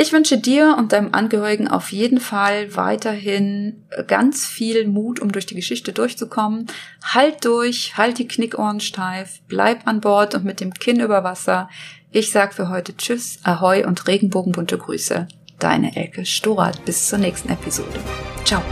Ich 0.00 0.12
wünsche 0.12 0.38
dir 0.38 0.76
und 0.78 0.92
deinem 0.92 1.12
Angehörigen 1.12 1.66
auf 1.66 1.90
jeden 1.90 2.20
Fall 2.20 2.76
weiterhin 2.76 3.84
ganz 4.06 4.46
viel 4.46 4.86
Mut, 4.86 5.18
um 5.18 5.32
durch 5.32 5.44
die 5.44 5.56
Geschichte 5.56 5.92
durchzukommen. 5.92 6.66
Halt 7.02 7.44
durch, 7.44 7.96
halt 7.96 8.18
die 8.18 8.28
Knickohren 8.28 8.78
steif, 8.78 9.40
bleib 9.48 9.88
an 9.88 10.00
Bord 10.00 10.36
und 10.36 10.44
mit 10.44 10.60
dem 10.60 10.72
Kinn 10.72 11.00
über 11.00 11.24
Wasser. 11.24 11.68
Ich 12.12 12.30
sag 12.30 12.54
für 12.54 12.68
heute 12.68 12.96
Tschüss, 12.96 13.40
Ahoi 13.42 13.84
und 13.84 14.06
regenbogenbunte 14.06 14.78
Grüße. 14.78 15.26
Deine 15.58 15.96
Elke 15.96 16.24
Storath. 16.24 16.84
Bis 16.84 17.08
zur 17.08 17.18
nächsten 17.18 17.48
Episode. 17.48 17.98
Ciao. 18.44 18.62